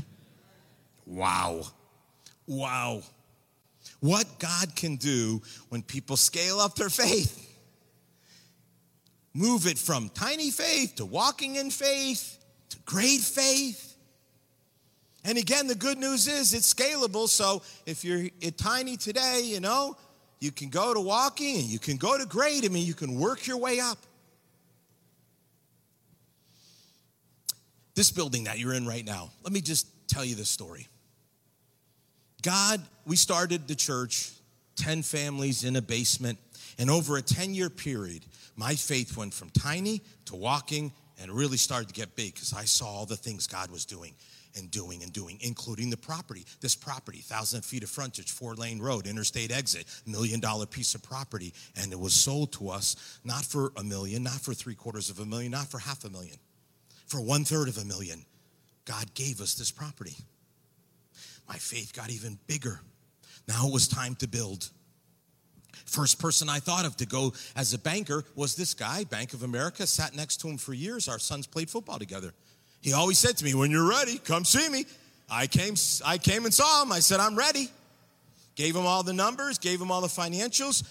Wow. 1.07 1.63
Wow. 2.49 3.03
What 4.01 4.27
God 4.41 4.75
can 4.75 4.97
do 4.97 5.41
when 5.69 5.83
people 5.83 6.17
scale 6.17 6.59
up 6.59 6.75
their 6.75 6.91
faith. 6.91 7.45
Move 9.33 9.69
it 9.69 9.79
from 9.79 10.09
tiny 10.09 10.51
faith 10.51 10.97
to 10.97 11.07
walking 11.07 11.55
in 11.55 11.71
faith 11.71 12.45
to 12.71 12.79
great 12.81 13.21
faith. 13.21 13.86
And 15.27 15.39
again, 15.39 15.67
the 15.67 15.75
good 15.75 15.99
news 15.99 16.29
is 16.29 16.55
it's 16.55 16.73
scalable. 16.73 17.29
So 17.29 17.63
if 17.85 18.05
you're 18.05 18.29
tiny 18.57 18.97
today, 18.97 19.43
you 19.45 19.59
know, 19.59 19.97
you 20.39 20.53
can 20.53 20.69
go 20.69 20.95
to 20.95 21.01
walking 21.01 21.57
and 21.57 21.65
you 21.65 21.81
can 21.81 21.97
go 21.97 22.17
to 22.17 22.25
great. 22.25 22.65
I 22.65 22.69
mean, 22.69 22.87
you 22.87 22.95
can 22.95 23.19
work 23.19 23.45
your 23.45 23.57
way 23.57 23.81
up. 23.81 23.99
This 27.97 28.13
building 28.13 28.45
that 28.45 28.61
you're 28.61 28.75
in 28.75 28.87
right 28.87 29.05
now, 29.05 29.31
let 29.43 29.53
me 29.53 29.61
just 29.61 29.89
tell 30.07 30.25
you 30.25 30.37
this 30.37 30.49
story. 30.49 30.87
God, 32.43 32.81
we 33.05 33.17
started 33.17 33.67
the 33.67 33.75
church, 33.75 34.31
10 34.77 35.03
families 35.03 35.65
in 35.65 35.75
a 35.75 35.83
basement, 35.83 36.39
and 36.79 36.89
over 36.89 37.17
a 37.17 37.23
10 37.23 37.53
year 37.53 37.69
period, 37.69 38.25
my 38.55 38.77
faith 38.77 39.17
went 39.17 39.35
from 39.35 39.51
tiny 39.51 40.03
to 40.27 40.37
walking 40.37 40.93
and 41.19 41.33
really 41.33 41.57
started 41.57 41.89
to 41.89 41.95
get 41.95 42.15
big 42.15 42.35
because 42.35 42.53
I 42.53 42.65
saw 42.65 42.87
all 42.87 43.07
the 43.07 43.17
things 43.17 43.49
God 43.49 43.73
was 43.73 43.85
doing 43.85 44.15
and 44.57 44.71
doing 44.71 45.03
and 45.03 45.13
doing, 45.13 45.39
including 45.41 45.91
the 45.91 45.97
property. 45.97 46.45
This 46.61 46.75
property, 46.75 47.19
thousand 47.19 47.65
feet 47.65 47.83
of 47.83 47.91
frontage, 47.91 48.31
four 48.31 48.55
lane 48.55 48.79
road, 48.79 49.07
interstate 49.07 49.53
exit, 49.53 49.85
million 50.07 50.41
dollar 50.41 50.67
piece 50.67 50.95
of 50.95 51.03
property. 51.03 51.53
And 51.77 51.93
it 51.93 51.99
was 51.99 52.15
sold 52.15 52.53
to 52.55 52.71
us 52.71 53.19
not 53.25 53.45
for 53.45 53.73
a 53.77 53.85
million, 53.85 54.23
not 54.23 54.41
for 54.41 54.55
three 54.55 54.75
quarters 54.75 55.11
of 55.11 55.21
a 55.21 55.27
million, 55.27 55.53
not 55.53 55.69
for 55.69 55.79
half 55.79 56.05
a 56.05 56.11
million, 56.11 56.37
for 57.07 57.21
one 57.21 57.45
third 57.45 57.69
of 57.69 57.79
a 57.79 57.85
million. 57.85 58.25
God 58.85 59.13
gave 59.15 59.41
us 59.41 59.55
this 59.55 59.71
property. 59.71 60.15
My 61.49 61.57
faith 61.57 61.93
got 61.93 62.11
even 62.11 62.39
bigger. 62.47 62.81
Now 63.49 63.67
it 63.69 63.73
was 63.73 63.89
time 63.89 64.15
to 64.17 64.29
build. 64.29 64.71
First 65.85 66.19
person 66.19 66.49
I 66.49 66.59
thought 66.59 66.85
of 66.85 66.97
to 66.97 67.07
go 67.07 67.33
as 67.55 67.73
a 67.75 67.79
banker 67.79 68.25
was 68.35 68.57
this 68.57 68.75
guy, 68.75 69.05
Bank 69.05 69.35
of 69.35 69.43
America, 69.43 69.87
sat 69.87 70.17
next 70.17 70.39
to 70.39 70.49
him 70.49 70.57
for 70.57 70.73
years. 70.73 71.07
Our 71.07 71.19
sons 71.19 71.47
played 71.47 71.71
football 71.71 71.99
together. 71.99 72.33
He 72.87 72.93
always 72.93 73.19
said 73.19 73.37
to 73.39 73.45
me, 73.45 73.53
When 73.53 73.73
you're 73.73 73.89
ready, 73.89 74.19
come 74.19 74.45
see 74.45 74.69
me. 74.69 74.85
I 75.29 75.49
came, 75.49 75.75
I 76.05 76.19
came 76.19 76.45
and 76.45 76.55
saw 76.55 76.85
him. 76.85 76.93
I 76.93 77.01
said, 77.01 77.19
I'm 77.19 77.35
ready. 77.35 77.69
Gave 78.55 78.77
him 78.77 78.87
all 78.87 79.03
the 79.03 79.13
numbers, 79.13 79.59
gave 79.59 79.81
him 79.81 79.91
all 79.91 80.01
the 80.01 80.07
financials, 80.07 80.85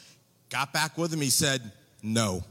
got 0.49 0.73
back 0.73 0.97
with 0.97 1.13
him. 1.13 1.21
He 1.21 1.29
said, 1.29 1.61
No. 2.03 2.43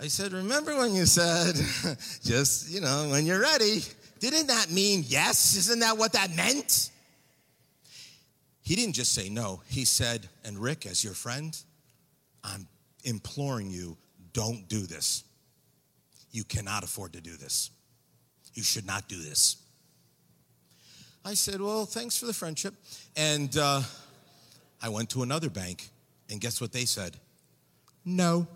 I 0.00 0.08
said, 0.08 0.32
Remember 0.32 0.78
when 0.78 0.94
you 0.94 1.04
said, 1.04 1.56
just, 2.24 2.70
you 2.70 2.80
know, 2.80 3.08
when 3.10 3.26
you're 3.26 3.42
ready? 3.42 3.82
Didn't 4.20 4.46
that 4.46 4.70
mean 4.70 5.04
yes? 5.06 5.56
Isn't 5.56 5.80
that 5.80 5.98
what 5.98 6.14
that 6.14 6.34
meant? 6.34 6.88
He 8.62 8.76
didn't 8.76 8.94
just 8.94 9.12
say 9.12 9.28
no. 9.28 9.60
He 9.68 9.84
said, 9.84 10.26
And 10.42 10.58
Rick, 10.58 10.86
as 10.86 11.04
your 11.04 11.12
friend, 11.12 11.54
I'm 12.42 12.66
imploring 13.04 13.70
you, 13.70 13.98
don't 14.32 14.66
do 14.70 14.80
this. 14.86 15.22
You 16.34 16.42
cannot 16.42 16.82
afford 16.82 17.12
to 17.12 17.20
do 17.20 17.36
this. 17.36 17.70
You 18.54 18.64
should 18.64 18.84
not 18.84 19.08
do 19.08 19.22
this. 19.22 19.56
I 21.24 21.34
said, 21.34 21.60
Well, 21.60 21.86
thanks 21.86 22.18
for 22.18 22.26
the 22.26 22.34
friendship. 22.34 22.74
And 23.16 23.56
uh, 23.56 23.82
I 24.82 24.88
went 24.88 25.10
to 25.10 25.22
another 25.22 25.48
bank, 25.48 25.88
and 26.28 26.40
guess 26.40 26.60
what 26.60 26.72
they 26.72 26.86
said? 26.86 27.16
No. 28.04 28.48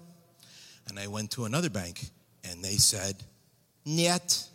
And 0.89 0.99
I 0.99 1.07
went 1.07 1.31
to 1.33 1.45
another 1.45 1.71
bank, 1.71 2.11
and 2.43 2.65
they 2.65 2.79
said, 2.79 3.15
Niet, 3.87 4.49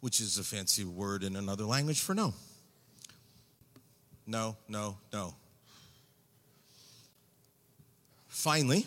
which 0.00 0.20
is 0.20 0.36
a 0.36 0.42
fancy 0.42 0.82
word 0.82 1.22
in 1.22 1.36
another 1.36 1.64
language 1.64 2.00
for 2.00 2.12
no. 2.12 2.34
No, 4.26 4.56
no, 4.68 4.98
no. 5.12 5.32
Finally, 8.26 8.84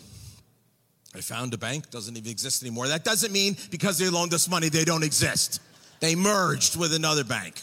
I 1.14 1.20
found 1.20 1.54
a 1.54 1.58
bank, 1.58 1.90
doesn't 1.90 2.16
even 2.16 2.30
exist 2.30 2.62
anymore. 2.62 2.88
That 2.88 3.04
doesn't 3.04 3.32
mean 3.32 3.56
because 3.70 3.98
they 3.98 4.08
loaned 4.08 4.32
us 4.32 4.48
money, 4.48 4.68
they 4.68 4.84
don't 4.84 5.02
exist. 5.02 5.60
They 5.98 6.14
merged 6.14 6.76
with 6.76 6.94
another 6.94 7.24
bank. 7.24 7.60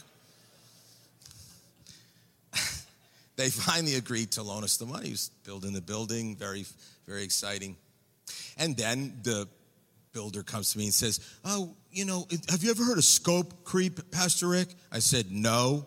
they 3.36 3.50
finally 3.50 3.96
agreed 3.96 4.32
to 4.32 4.44
loan 4.44 4.64
us 4.64 4.78
the 4.78 4.86
money. 4.86 5.10
He 5.10 5.18
building 5.44 5.74
the 5.74 5.82
building, 5.82 6.36
very, 6.36 6.66
very 7.08 7.24
exciting. 7.24 7.78
And 8.58 8.76
then 8.76 9.14
the 9.24 9.48
builder 10.14 10.44
comes 10.44 10.74
to 10.74 10.78
me 10.78 10.86
and 10.86 10.94
says, 10.94 11.20
Oh, 11.46 11.74
you 11.92 12.04
know, 12.06 12.28
have 12.50 12.64
you 12.64 12.70
ever 12.70 12.84
heard 12.84 12.98
of 12.98 13.06
scope 13.06 13.64
creep, 13.64 14.12
Pastor 14.12 14.48
Rick? 14.50 14.70
I 14.92 15.00
said, 15.00 15.32
No. 15.32 15.86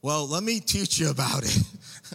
Well, 0.00 0.26
let 0.26 0.42
me 0.42 0.60
teach 0.60 0.98
you 0.98 1.10
about 1.10 1.44
it. 1.44 1.58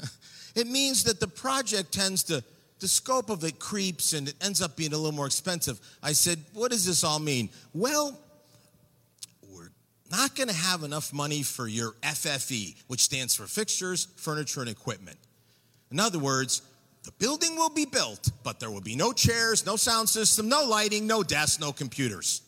it 0.56 0.68
means 0.68 1.04
that 1.06 1.20
the 1.20 1.28
project 1.28 1.92
tends 1.92 2.24
to 2.24 2.44
the 2.80 2.88
scope 2.88 3.30
of 3.30 3.44
it 3.44 3.60
creeps 3.60 4.14
and 4.14 4.28
it 4.30 4.36
ends 4.42 4.62
up 4.62 4.76
being 4.76 4.94
a 4.94 4.98
little 4.98 5.12
more 5.12 5.26
expensive. 5.26 5.80
I 6.04 6.14
said, 6.14 6.40
What 6.54 6.72
does 6.72 6.86
this 6.86 7.04
all 7.04 7.20
mean? 7.20 7.50
Well, 7.74 8.20
we're 9.52 9.72
not 10.12 10.36
going 10.36 10.50
to 10.50 10.56
have 10.56 10.84
enough 10.84 11.12
money 11.14 11.44
for 11.44 11.68
your 11.68 11.94
FFE, 12.04 12.76
which 12.88 13.02
stands 13.02 13.36
for 13.36 13.48
fixtures, 13.48 14.08
furniture, 14.16 14.62
and 14.62 14.70
equipment. 14.70 15.18
In 15.92 16.00
other 16.00 16.20
words, 16.20 16.62
the 17.04 17.12
building 17.14 17.56
will 17.56 17.70
be 17.70 17.86
built, 17.86 18.30
but 18.44 18.60
there 18.60 18.70
will 18.70 18.82
be 18.82 18.96
no 18.96 19.14
chairs, 19.14 19.66
no 19.66 19.76
sound 19.76 20.10
system, 20.10 20.50
no 20.50 20.66
lighting, 20.66 21.08
no 21.08 21.24
desks, 21.24 21.60
no 21.60 21.72
computers. 21.72 22.42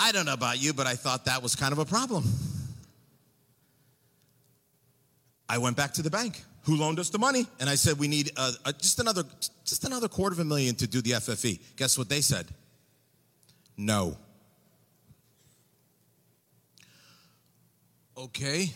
I 0.00 0.12
don't 0.12 0.24
know 0.24 0.32
about 0.32 0.60
you, 0.60 0.72
but 0.72 0.86
I 0.86 0.94
thought 0.94 1.26
that 1.26 1.42
was 1.42 1.54
kind 1.54 1.72
of 1.72 1.78
a 1.78 1.84
problem. 1.84 2.24
I 5.48 5.58
went 5.58 5.76
back 5.76 5.92
to 5.94 6.02
the 6.02 6.10
bank 6.10 6.42
who 6.70 6.76
loaned 6.76 7.00
us 7.00 7.10
the 7.10 7.18
money? 7.18 7.46
And 7.58 7.68
I 7.68 7.74
said, 7.74 7.98
we 7.98 8.06
need 8.06 8.30
uh, 8.36 8.52
uh, 8.64 8.72
just 8.72 9.00
another 9.00 9.24
just 9.64 9.84
another 9.84 10.06
quarter 10.06 10.34
of 10.34 10.38
a 10.38 10.44
million 10.44 10.76
to 10.76 10.86
do 10.86 11.02
the 11.02 11.10
FFE. 11.12 11.60
Guess 11.76 11.98
what 11.98 12.08
they 12.08 12.20
said? 12.20 12.46
No. 13.76 14.16
Okay. 18.16 18.70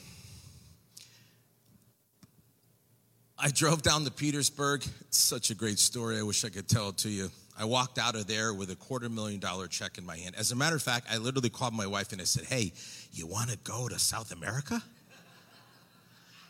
I 3.39 3.51
drove 3.51 3.83
down 3.83 4.05
to 4.07 4.11
Petersburg. 4.11 4.85
It's 5.03 5.19
such 5.19 5.51
a 5.51 5.55
great 5.55 5.79
story. 5.79 6.19
I 6.19 6.23
wish 6.23 6.45
I 6.45 6.49
could 6.49 6.69
tell 6.69 6.89
it 6.89 6.99
to 6.99 7.09
you. 7.09 7.31
I 7.57 7.65
walked 7.65 7.99
out 7.99 8.17
of 8.17 8.27
there 8.27 8.53
with 8.53 8.71
a 8.71 8.77
quarter 8.77 9.09
million 9.09 9.39
dollar 9.39 9.69
check 9.69 9.99
in 9.99 10.07
my 10.07 10.17
hand. 10.17 10.35
As 10.37 10.51
a 10.51 10.57
matter 10.57 10.75
of 10.75 10.83
fact, 10.83 11.07
I 11.09 11.19
literally 11.19 11.51
called 11.51 11.75
my 11.75 11.87
wife 11.87 12.11
and 12.11 12.21
I 12.21 12.25
said, 12.25 12.47
Hey, 12.47 12.73
you 13.13 13.29
want 13.29 13.51
to 13.51 13.59
go 13.59 13.87
to 13.87 14.01
South 14.01 14.33
America? 14.33 14.83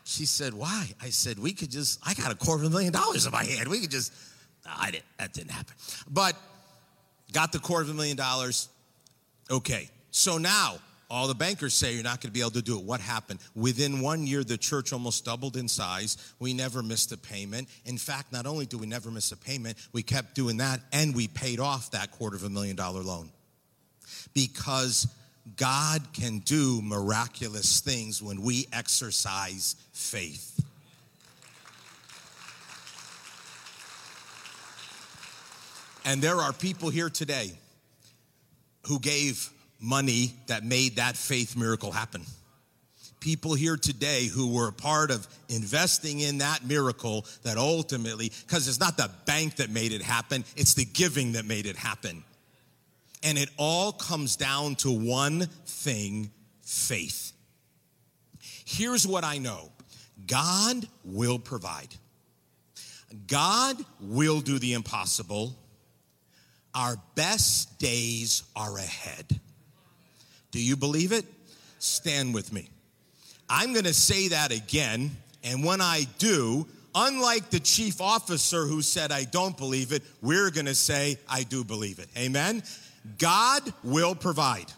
She 0.04 0.26
said, 0.26 0.54
Why? 0.54 0.86
I 1.02 1.10
said, 1.10 1.38
We 1.38 1.52
could 1.52 1.70
just, 1.70 1.98
I 2.06 2.14
got 2.14 2.30
a 2.30 2.34
quarter 2.34 2.62
of 2.62 2.68
a 2.68 2.70
million 2.70 2.92
dollars 2.92 3.26
in 3.26 3.32
my 3.32 3.44
hand. 3.44 3.68
We 3.68 3.80
could 3.80 3.90
just, 3.90 4.12
I 4.64 4.90
didn't, 4.90 5.04
that 5.18 5.32
didn't 5.32 5.50
happen. 5.50 5.74
But 6.08 6.36
got 7.32 7.52
the 7.52 7.58
quarter 7.58 7.84
of 7.84 7.90
a 7.90 7.94
million 7.94 8.16
dollars. 8.16 8.68
Okay. 9.50 9.88
So 10.10 10.38
now, 10.38 10.76
all 11.10 11.26
the 11.26 11.34
bankers 11.34 11.74
say 11.74 11.94
you're 11.94 12.02
not 12.02 12.20
going 12.20 12.30
to 12.30 12.32
be 12.32 12.40
able 12.40 12.50
to 12.52 12.62
do 12.62 12.78
it. 12.78 12.84
What 12.84 13.00
happened? 13.00 13.40
Within 13.54 14.00
one 14.00 14.26
year, 14.26 14.44
the 14.44 14.56
church 14.56 14.92
almost 14.92 15.24
doubled 15.24 15.56
in 15.56 15.68
size. 15.68 16.34
We 16.38 16.54
never 16.54 16.82
missed 16.82 17.12
a 17.12 17.16
payment. 17.16 17.68
In 17.84 17.98
fact, 17.98 18.32
not 18.32 18.46
only 18.46 18.66
do 18.66 18.78
we 18.78 18.86
never 18.86 19.10
miss 19.10 19.32
a 19.32 19.36
payment, 19.36 19.76
we 19.92 20.02
kept 20.02 20.34
doing 20.34 20.58
that 20.58 20.80
and 20.92 21.14
we 21.14 21.28
paid 21.28 21.60
off 21.60 21.90
that 21.92 22.10
quarter 22.10 22.36
of 22.36 22.44
a 22.44 22.50
million 22.50 22.76
dollar 22.76 23.02
loan. 23.02 23.30
Because 24.32 25.06
God 25.57 26.02
can 26.12 26.38
do 26.38 26.80
miraculous 26.83 27.80
things 27.80 28.22
when 28.22 28.40
we 28.42 28.66
exercise 28.72 29.76
faith. 29.92 30.64
And 36.07 36.20
there 36.20 36.37
are 36.37 36.52
people 36.52 36.90
here 36.90 37.09
today 37.09 37.52
who 38.87 38.98
gave 38.98 39.50
money 39.80 40.35
that 40.46 40.64
made 40.64 40.96
that 40.96 41.16
faith 41.16 41.57
miracle 41.57 41.92
happen. 41.92 42.22
People 43.20 43.54
here 43.54 43.78
today 43.78 44.26
who 44.26 44.52
were 44.52 44.68
a 44.68 44.72
part 44.72 45.11
of 45.11 45.26
investing 45.48 46.20
in 46.20 46.38
that 46.38 46.66
miracle 46.66 47.24
that 47.42 47.57
ultimately, 47.57 48.30
because 48.46 48.68
it's 48.68 48.80
not 48.80 48.98
the 48.98 49.11
bank 49.24 49.57
that 49.57 49.70
made 49.70 49.92
it 49.92 50.02
happen, 50.02 50.44
it's 50.57 50.74
the 50.74 50.85
giving 50.85 51.33
that 51.33 51.46
made 51.46 51.64
it 51.64 51.76
happen. 51.76 52.22
And 53.24 53.38
it 53.38 53.48
all 53.56 53.92
comes 53.92 54.37
down 54.37 54.76
to 54.76 54.90
one 54.90 55.48
thing 55.66 56.30
faith. 56.62 57.32
Here's 58.64 59.06
what 59.06 59.24
I 59.24 59.38
know 59.38 59.72
God 60.26 60.87
will 61.04 61.38
provide, 61.38 61.94
God 63.26 63.76
will 64.00 64.40
do 64.40 64.58
the 64.58 64.74
impossible. 64.74 65.56
Our 66.76 66.96
best 67.14 67.78
days 67.78 68.42
are 68.56 68.76
ahead. 68.76 69.40
Do 70.50 70.60
you 70.60 70.74
believe 70.76 71.12
it? 71.12 71.24
Stand 71.78 72.34
with 72.34 72.52
me. 72.52 72.68
I'm 73.48 73.72
going 73.72 73.84
to 73.84 73.94
say 73.94 74.28
that 74.28 74.50
again. 74.50 75.12
And 75.44 75.64
when 75.64 75.80
I 75.80 76.06
do, 76.18 76.66
unlike 76.94 77.50
the 77.50 77.60
chief 77.60 78.00
officer 78.00 78.66
who 78.66 78.82
said, 78.82 79.12
I 79.12 79.24
don't 79.24 79.56
believe 79.56 79.92
it, 79.92 80.02
we're 80.22 80.50
going 80.50 80.66
to 80.66 80.74
say, 80.74 81.16
I 81.28 81.44
do 81.44 81.62
believe 81.62 81.98
it. 82.00 82.08
Amen? 82.16 82.62
God 83.18 83.62
will 83.82 84.14
provide. 84.14 84.72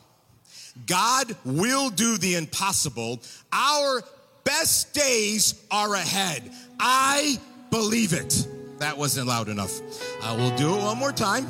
God 0.86 1.34
will 1.44 1.90
do 1.90 2.18
the 2.18 2.34
impossible. 2.34 3.20
Our 3.52 4.02
best 4.44 4.92
days 4.92 5.62
are 5.70 5.94
ahead. 5.94 6.50
I 6.78 7.38
believe 7.70 8.12
it. 8.12 8.46
That 8.78 8.98
wasn't 8.98 9.28
loud 9.28 9.48
enough. 9.48 9.80
I 10.22 10.36
will 10.36 10.54
do 10.56 10.74
it 10.74 10.82
one 10.82 10.98
more 10.98 11.12
time. 11.12 11.46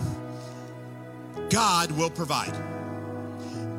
God 1.50 1.90
will 1.92 2.10
provide. 2.10 2.54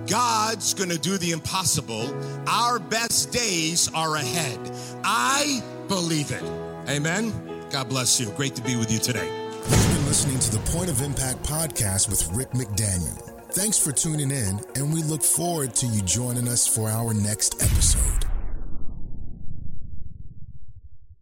God's 0.07 0.73
going 0.73 0.89
to 0.89 0.97
do 0.97 1.17
the 1.17 1.31
impossible. 1.31 2.13
Our 2.47 2.79
best 2.79 3.31
days 3.31 3.89
are 3.93 4.15
ahead. 4.15 4.59
I 5.03 5.61
believe 5.87 6.31
it. 6.31 6.43
Amen. 6.89 7.33
God 7.69 7.89
bless 7.89 8.19
you. 8.19 8.29
Great 8.31 8.55
to 8.55 8.61
be 8.61 8.75
with 8.75 8.91
you 8.91 8.99
today. 8.99 9.46
Listening 10.07 10.39
to 10.39 10.51
the 10.51 10.71
Point 10.71 10.89
of 10.89 11.01
Impact 11.01 11.43
podcast 11.43 12.07
with 12.07 12.31
Rick 12.31 12.51
McDaniel. 12.51 13.21
Thanks 13.51 13.77
for 13.77 13.91
tuning 13.91 14.31
in, 14.31 14.61
and 14.75 14.93
we 14.93 15.03
look 15.03 15.21
forward 15.21 15.75
to 15.75 15.85
you 15.85 16.01
joining 16.01 16.47
us 16.47 16.65
for 16.65 16.87
our 16.87 17.13
next 17.13 17.61
episode. 17.61 18.36